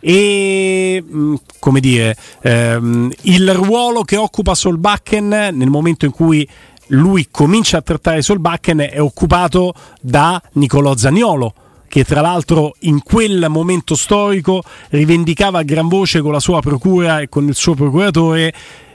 E 0.00 1.02
mm, 1.02 1.34
come 1.58 1.80
dire 1.80 2.16
ehm, 2.42 3.10
il 3.22 3.54
ruolo 3.54 4.02
che 4.02 4.16
occupa 4.16 4.54
Solbakken 4.54 5.28
nel 5.28 5.70
momento 5.70 6.04
in 6.04 6.12
cui 6.12 6.48
lui 6.88 7.28
comincia 7.30 7.78
a 7.78 7.82
trattare 7.82 8.22
Solbakken 8.22 8.88
è 8.90 9.00
occupato 9.00 9.72
da 10.00 10.40
Nicolò 10.52 10.96
Zagnolo 10.96 11.54
che 11.92 12.04
tra 12.04 12.22
l'altro 12.22 12.74
in 12.80 13.02
quel 13.02 13.46
momento 13.50 13.94
storico 13.94 14.62
rivendicava 14.88 15.58
a 15.58 15.62
gran 15.62 15.88
voce 15.88 16.22
con 16.22 16.32
la 16.32 16.40
sua 16.40 16.60
procura 16.60 17.20
e 17.20 17.28
con 17.28 17.46
il 17.46 17.54
suo 17.54 17.74
procuratore 17.74 18.50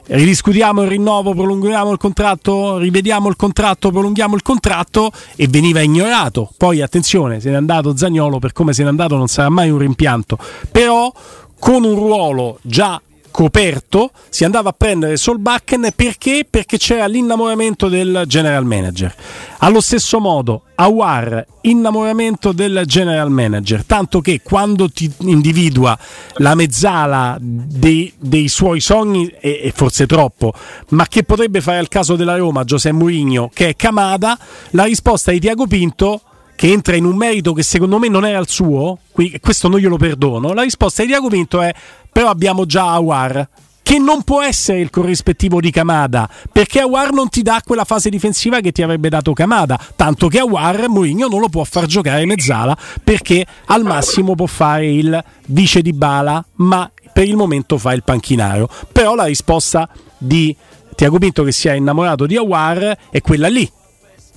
ridiscutiamo 0.07 0.83
il 0.83 0.89
rinnovo, 0.89 1.33
prolunghiamo 1.33 1.91
il 1.91 1.97
contratto, 1.97 2.77
rivediamo 2.77 3.27
il 3.29 3.35
contratto, 3.35 3.91
prolunghiamo 3.91 4.35
il 4.35 4.41
contratto 4.41 5.11
e 5.35 5.47
veniva 5.47 5.81
ignorato. 5.81 6.49
Poi 6.57 6.81
attenzione, 6.81 7.39
se 7.39 7.49
n'è 7.49 7.55
andato 7.55 7.95
Zagnolo, 7.95 8.39
per 8.39 8.53
come 8.53 8.73
se 8.73 8.83
n'è 8.83 8.89
andato 8.89 9.15
non 9.15 9.27
sarà 9.27 9.49
mai 9.49 9.69
un 9.69 9.77
rimpianto, 9.79 10.37
però 10.71 11.11
con 11.59 11.83
un 11.83 11.95
ruolo 11.95 12.59
già 12.61 13.01
coperto 13.37 14.09
si 14.29 14.45
andava 14.45 14.69
a 14.69 14.73
prendere 14.75 15.15
Solbakken 15.15 15.91
perché? 15.95 16.43
Perché 16.49 16.79
c'era 16.79 17.05
l'innamoramento 17.05 17.87
del 17.87 18.23
general 18.25 18.65
manager. 18.65 19.13
Allo 19.59 19.79
stesso 19.79 20.19
modo, 20.19 20.63
Awar, 20.73 21.45
innamoramento 21.61 22.51
del 22.51 22.81
general 22.87 23.29
manager, 23.29 23.83
tanto 23.85 24.21
che 24.21 24.41
quando 24.41 24.89
ti 24.89 25.11
individua 25.19 25.95
la 26.37 26.55
mezzala 26.55 27.37
dei, 27.39 28.11
dei 28.17 28.47
suoi 28.47 28.79
sogni, 28.79 29.31
e, 29.39 29.61
e, 29.65 29.71
forse 29.71 30.07
troppo, 30.07 30.51
ma 30.89 31.05
che 31.05 31.21
potrebbe 31.21 31.61
fare 31.61 31.77
al 31.77 31.89
caso 31.89 32.15
della 32.15 32.37
Roma, 32.37 32.63
Giuseppe 32.63 32.95
Mourinho, 32.95 33.51
che 33.53 33.69
è 33.69 33.75
Camada, 33.75 34.35
la 34.71 34.85
risposta 34.85 35.29
di 35.29 35.39
Tiago 35.39 35.67
Pinto 35.67 36.21
che 36.57 36.71
entra 36.71 36.95
in 36.95 37.05
un 37.05 37.15
merito 37.15 37.53
che 37.53 37.61
secondo 37.61 37.99
me 37.99 38.09
non 38.09 38.25
era 38.25 38.39
il 38.39 38.49
suo, 38.49 38.97
questo 39.39 39.67
non 39.67 39.77
glielo 39.77 39.97
perdono. 39.97 40.53
La 40.53 40.63
risposta 40.63 41.03
di 41.03 41.09
Tiago 41.09 41.29
Pinto 41.29 41.61
è 41.61 41.71
però 42.11 42.29
abbiamo 42.29 42.65
già 42.65 42.93
Awar 42.93 43.47
che 43.83 43.99
non 43.99 44.23
può 44.23 44.41
essere 44.41 44.79
il 44.79 44.89
corrispettivo 44.89 45.61
di 45.61 45.69
Kamada 45.69 46.27
perché 46.51 46.79
Awar 46.79 47.13
non 47.13 47.29
ti 47.29 47.43
dà 47.43 47.61
quella 47.63 47.85
fase 47.85 48.09
difensiva 48.09 48.59
che 48.59 48.71
ti 48.71 48.81
avrebbe 48.81 49.07
dato 49.07 49.33
Kamada 49.33 49.79
tanto 49.95 50.27
che 50.29 50.39
Awar 50.39 50.89
Mourinho 50.89 51.27
non 51.27 51.39
lo 51.39 51.47
può 51.47 51.63
far 51.63 51.85
giocare 51.85 52.25
mezzala 52.25 52.75
perché 53.03 53.45
al 53.65 53.83
massimo 53.83 54.33
può 54.33 54.47
fare 54.47 54.87
il 54.87 55.23
vice 55.45 55.83
di 55.83 55.93
Bala 55.93 56.43
ma 56.55 56.91
per 57.13 57.27
il 57.27 57.35
momento 57.35 57.77
fa 57.77 57.93
il 57.93 58.03
panchinaro 58.03 58.67
però 58.91 59.13
la 59.13 59.25
risposta 59.25 59.87
di 60.17 60.53
Tiago 60.95 61.19
Pinto 61.19 61.43
che 61.43 61.51
si 61.51 61.67
è 61.67 61.73
innamorato 61.73 62.25
di 62.25 62.35
Awar 62.35 62.97
è 63.11 63.21
quella 63.21 63.47
lì 63.47 63.71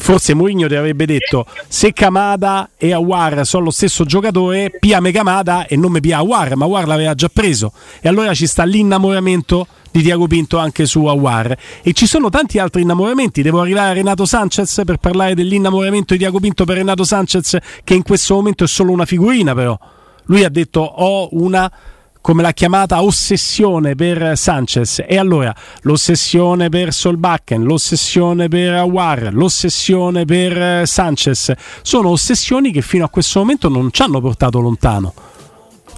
forse 0.00 0.34
Mourinho 0.34 0.66
ti 0.66 0.74
avrebbe 0.74 1.06
detto 1.06 1.46
se 1.68 1.92
Kamada 1.92 2.70
e 2.76 2.92
Awar 2.92 3.46
sono 3.46 3.64
lo 3.64 3.70
stesso 3.70 4.04
giocatore 4.04 4.70
piame 4.78 5.12
Kamada 5.12 5.66
e 5.66 5.76
non 5.76 5.92
mi 5.92 6.00
pia 6.00 6.18
Awar 6.18 6.56
ma 6.56 6.64
Awar 6.64 6.86
l'aveva 6.86 7.14
già 7.14 7.28
preso. 7.32 7.72
E 8.00 8.08
allora 8.08 8.34
ci 8.34 8.46
sta 8.46 8.64
l'innamoramento 8.64 9.66
di 9.90 10.02
Tiago 10.02 10.26
Pinto 10.26 10.58
anche 10.58 10.86
su 10.86 11.04
Awar 11.06 11.56
e 11.82 11.92
ci 11.92 12.06
sono 12.06 12.28
tanti 12.28 12.58
altri 12.58 12.82
innamoramenti. 12.82 13.42
Devo 13.42 13.60
arrivare 13.60 13.90
a 13.90 13.92
Renato 13.92 14.24
Sanchez 14.24 14.82
per 14.84 14.96
parlare 14.98 15.34
dell'innamoramento 15.34 16.14
di 16.14 16.18
Tiago 16.20 16.40
Pinto 16.40 16.64
per 16.64 16.76
Renato 16.76 17.04
Sanchez 17.04 17.56
che 17.84 17.94
in 17.94 18.02
questo 18.02 18.34
momento 18.34 18.64
è 18.64 18.68
solo 18.68 18.92
una 18.92 19.04
figurina 19.04 19.54
però. 19.54 19.78
Lui 20.24 20.44
ha 20.44 20.48
detto 20.48 20.80
ho 20.80 21.28
una 21.32 21.70
come 22.20 22.42
l'ha 22.42 22.52
chiamata 22.52 23.02
ossessione 23.02 23.94
per 23.94 24.36
Sanchez 24.36 25.02
e 25.06 25.16
allora 25.16 25.54
l'ossessione 25.82 26.68
per 26.68 26.92
Solbakken, 26.92 27.62
l'ossessione 27.62 28.48
per 28.48 28.74
Awar, 28.74 29.30
l'ossessione 29.32 30.24
per 30.24 30.86
Sanchez 30.86 31.52
sono 31.82 32.10
ossessioni 32.10 32.70
che 32.70 32.82
fino 32.82 33.04
a 33.04 33.08
questo 33.08 33.38
momento 33.40 33.68
non 33.68 33.90
ci 33.90 34.02
hanno 34.02 34.20
portato 34.20 34.60
lontano. 34.60 35.14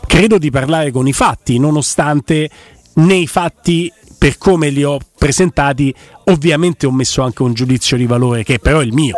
Credo 0.06 0.38
di 0.38 0.50
parlare 0.50 0.90
con 0.90 1.06
i 1.06 1.12
fatti, 1.12 1.58
nonostante 1.58 2.50
nei 2.94 3.26
fatti 3.26 3.92
per 4.18 4.38
come 4.38 4.68
li 4.68 4.84
ho 4.84 4.98
presentati 5.18 5.92
ovviamente 6.24 6.86
ho 6.86 6.92
messo 6.92 7.22
anche 7.22 7.42
un 7.42 7.54
giudizio 7.54 7.96
di 7.96 8.06
valore 8.06 8.44
che 8.44 8.58
però 8.58 8.78
è 8.78 8.84
il 8.84 8.92
mio. 8.92 9.16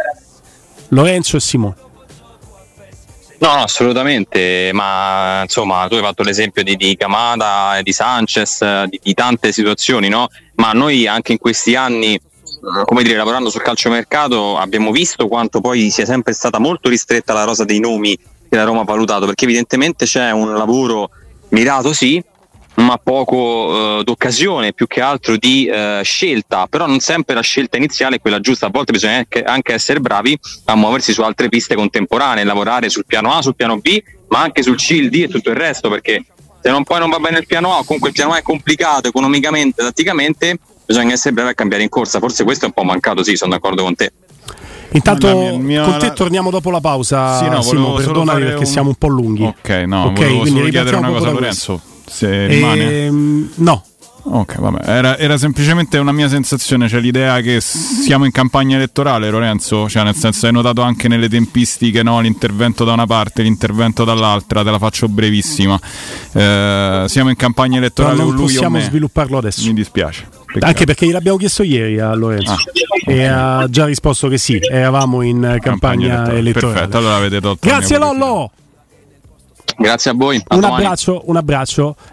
Lorenzo 0.88 1.37
e 1.37 1.40
Simone. 1.40 1.84
No, 3.38 3.55
no, 3.55 3.62
assolutamente, 3.62 4.70
ma 4.73 5.42
insomma 5.42 5.87
tu 5.88 5.94
hai 5.94 6.01
fatto 6.03 6.23
l'esempio 6.23 6.62
di, 6.62 6.77
di 6.77 6.97
Camada, 6.97 7.81
di 7.83 7.92
Sanchez, 7.92 8.85
di, 8.85 9.01
di, 9.03 9.14
tante 9.14 9.53
situazioni, 9.53 10.09
no? 10.09 10.29
Ma 10.57 10.73
noi 10.73 11.07
anche 11.07 11.33
in 11.33 11.38
questi 11.38 11.75
anni, 11.75 12.18
come 12.85 13.03
dire, 13.03 13.16
lavorando 13.16 13.51
sul 13.51 13.62
calciomercato 13.62 14.57
abbiamo 14.57 14.92
visto 14.92 15.27
quanto 15.27 15.61
poi 15.61 15.90
sia 15.90 16.05
sempre 16.07 16.33
stata 16.33 16.59
molto 16.59 16.88
ristretta 16.88 17.33
la 17.33 17.44
rosa 17.44 17.64
dei 17.64 17.81
nomi 17.81 18.16
che 18.16 18.57
la 18.57 18.64
Roma 18.64 18.83
ha 18.83 18.85
valutato, 18.85 19.27
perché 19.27 19.44
evidentemente 19.44 20.07
c'è 20.07 20.31
un 20.31 20.55
lavoro 20.55 21.11
mirato 21.49 21.92
sì, 21.92 22.23
ma 22.77 22.99
poco 22.99 23.99
eh, 23.99 24.05
d'occasione, 24.05 24.73
più 24.73 24.87
che 24.87 25.01
altro 25.01 25.37
di 25.37 25.67
eh, 25.67 26.01
scelta, 26.03 26.67
però 26.67 26.87
non 26.87 26.99
sempre 27.01 27.35
la 27.35 27.41
scelta 27.41 27.77
iniziale 27.77 28.17
è 28.17 28.21
quella 28.21 28.41
giusta, 28.41 28.67
a 28.67 28.71
volte 28.71 28.93
bisogna 28.93 29.19
anche, 29.19 29.43
anche, 29.43 29.73
essere 29.73 30.01
bravi 30.01 30.39
a 30.65 30.75
muoversi 30.75 31.13
su 31.13 31.23
altre 31.23 31.49
piste 31.49 31.75
contemporanee, 31.75 32.45
lavorare 32.45 32.89
sul 32.89 33.05
piano 33.07 33.33
A, 33.33 33.43
sul 33.43 33.55
piano 33.55 33.79
B, 33.79 34.03
ma 34.29 34.41
anche 34.41 34.63
sul 34.63 34.77
C, 34.77 34.91
il 34.91 35.11
D 35.11 35.15
e 35.15 35.29
tutto 35.29 35.51
il 35.51 35.57
resto, 35.57 35.89
perché 35.89 36.25
se 36.61 36.71
non 36.71 36.83
poi 36.83 36.99
non 36.99 37.11
va 37.11 37.19
bene 37.19 37.39
il 37.39 37.47
piano 37.47 37.77
A, 37.77 37.85
comunque 37.85 38.09
il 38.09 38.15
piano 38.15 38.33
A 38.33 38.39
è 38.39 38.43
complicato 38.43 39.09
economicamente, 39.09 39.83
tatticamente, 39.83 40.59
bisogna 40.85 41.13
essere 41.13 41.33
bravi 41.35 41.51
a 41.51 41.55
cambiare 41.55 41.85
in 41.85 41.89
corsa, 41.89 42.19
forse 42.19 42.43
questo 42.43 42.65
è 42.65 42.69
un 42.69 42.75
po' 42.75 42.83
mancato, 42.83 43.23
sì, 43.23 43.37
sono 43.37 43.53
d'accordo 43.53 43.85
con 43.85 43.95
te. 43.95 44.13
Intanto 44.91 45.37
mia, 45.37 45.53
mia, 45.59 45.83
con 45.83 45.99
te 45.99 46.07
la... 46.07 46.13
torniamo 46.13 46.51
dopo 46.51 46.71
la 46.71 46.81
pausa, 46.81 47.39
sì, 47.39 47.49
no, 47.49 47.63
Simo, 47.63 47.95
perdonami 47.95 48.45
perché 48.45 48.61
un... 48.61 48.67
siamo 48.67 48.89
un 48.89 48.95
po' 48.95 49.09
lunghi. 49.09 49.45
Ok, 49.45 49.69
no, 49.87 50.07
okay, 50.07 50.29
volevo 50.29 50.47
solo 50.47 50.69
chiedere 50.69 50.97
una 50.97 51.09
cosa 51.09 51.29
a 51.29 51.33
Lorenzo 51.33 51.81
se 52.14 52.46
rimane? 52.46 53.07
Ehm, 53.07 53.50
no. 53.57 53.85
Ok, 54.27 54.59
vabbè, 54.59 54.88
era, 54.88 55.18
era, 55.18 55.37
semplicemente 55.37 55.98
una 55.98 56.12
mia 56.12 56.29
sensazione, 56.29 56.88
cioè 56.88 57.00
l'idea 57.00 57.42
che 57.42 57.61
siamo 57.61 58.24
in 58.24 58.31
campagna 58.31 58.77
elettorale, 58.77 59.29
Lorenzo, 59.29 59.87
cioè 59.87 60.03
nel 60.03 60.14
senso 60.14 60.46
hai 60.46 60.53
notato 60.53 60.81
anche 60.81 61.09
nelle 61.09 61.29
tempistiche, 61.29 62.03
no? 62.03 62.20
l'intervento 62.20 62.85
da 62.85 62.94
una 62.94 63.07
parte, 63.07 63.42
l'intervento 63.42 64.05
dall'altra, 64.05 64.64
te 64.64 64.70
la 64.70 64.79
faccio 64.79 65.09
brevissima. 65.09 65.79
Eh, 66.33 67.05
siamo 67.07 67.29
in 67.29 67.37
campagna 67.37 67.77
elettorale 67.77 68.16
no, 68.16 68.24
non 68.24 68.35
lui 68.35 68.44
possiamo 68.44 68.81
svilupparlo 68.81 69.37
adesso. 69.37 69.66
Mi 69.66 69.74
dispiace. 69.74 70.27
Peccato. 70.46 70.66
Anche 70.66 70.85
perché 70.87 71.07
gliel'abbiamo 71.07 71.37
chiesto 71.37 71.62
ieri 71.62 72.00
a 72.00 72.14
Lorenzo 72.14 72.53
ah, 72.53 72.59
okay. 73.03 73.18
e 73.18 73.24
ha 73.24 73.66
già 73.68 73.85
risposto 73.85 74.29
che 74.29 74.38
sì, 74.38 74.59
eravamo 74.59 75.20
in 75.20 75.40
campagna, 75.40 75.59
campagna 75.61 76.07
elettorale. 76.07 76.38
elettorale. 76.38 76.72
Perfetto, 76.72 76.96
allora 76.96 77.16
avete 77.16 77.40
tolto. 77.40 77.68
Grazie 77.68 77.98
Lollo! 77.98 78.50
Grazie 79.79 80.11
a 80.11 80.15
voi. 80.15 80.43
A 80.47 80.55
un 80.55 80.61
domani. 80.61 80.83
abbraccio, 80.83 81.23
un 81.27 81.37
abbraccio. 81.37 81.97